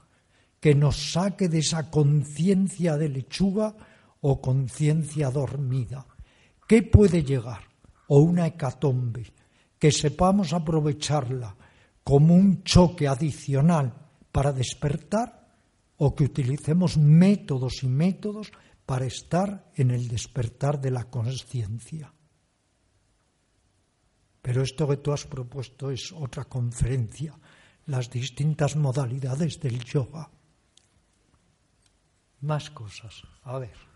que 0.61 0.75
nos 0.75 1.13
saque 1.13 1.49
de 1.49 1.59
esa 1.59 1.91
conciencia 1.91 2.97
de 3.01 3.09
lechuga 3.09 3.75
o 4.21 4.41
conciencia 4.41 5.31
dormida. 5.33 6.07
¿Qué 6.69 6.83
puede 6.85 7.25
llegar? 7.25 7.65
O 8.09 8.21
una 8.21 8.47
hecatombe, 8.47 9.33
que 9.79 9.91
sepamos 9.91 10.53
aprovecharla 10.53 11.57
como 12.05 12.35
un 12.35 12.63
choque 12.63 13.09
adicional 13.09 13.95
para 14.31 14.53
despertar 14.53 15.49
o 15.97 16.15
que 16.15 16.25
utilicemos 16.25 16.99
métodos 16.99 17.83
y 17.83 17.89
métodos 17.89 18.53
para 18.85 19.07
estar 19.07 19.73
en 19.75 19.91
el 19.91 20.09
despertar 20.09 20.81
de 20.81 20.91
la 20.91 21.05
conciencia. 21.05 22.13
Pero 24.43 24.63
esto 24.63 24.89
que 24.89 24.97
tú 24.99 25.13
has 25.13 25.25
propuesto 25.25 25.91
es 25.91 26.13
otra 26.13 26.45
conferencia, 26.45 27.39
las 27.87 28.11
distintas 28.11 28.77
modalidades 28.77 29.61
del 29.61 29.83
yoga 29.85 30.31
más 32.41 32.71
cosas. 32.71 33.23
A 33.45 33.59
ver. 33.59 33.90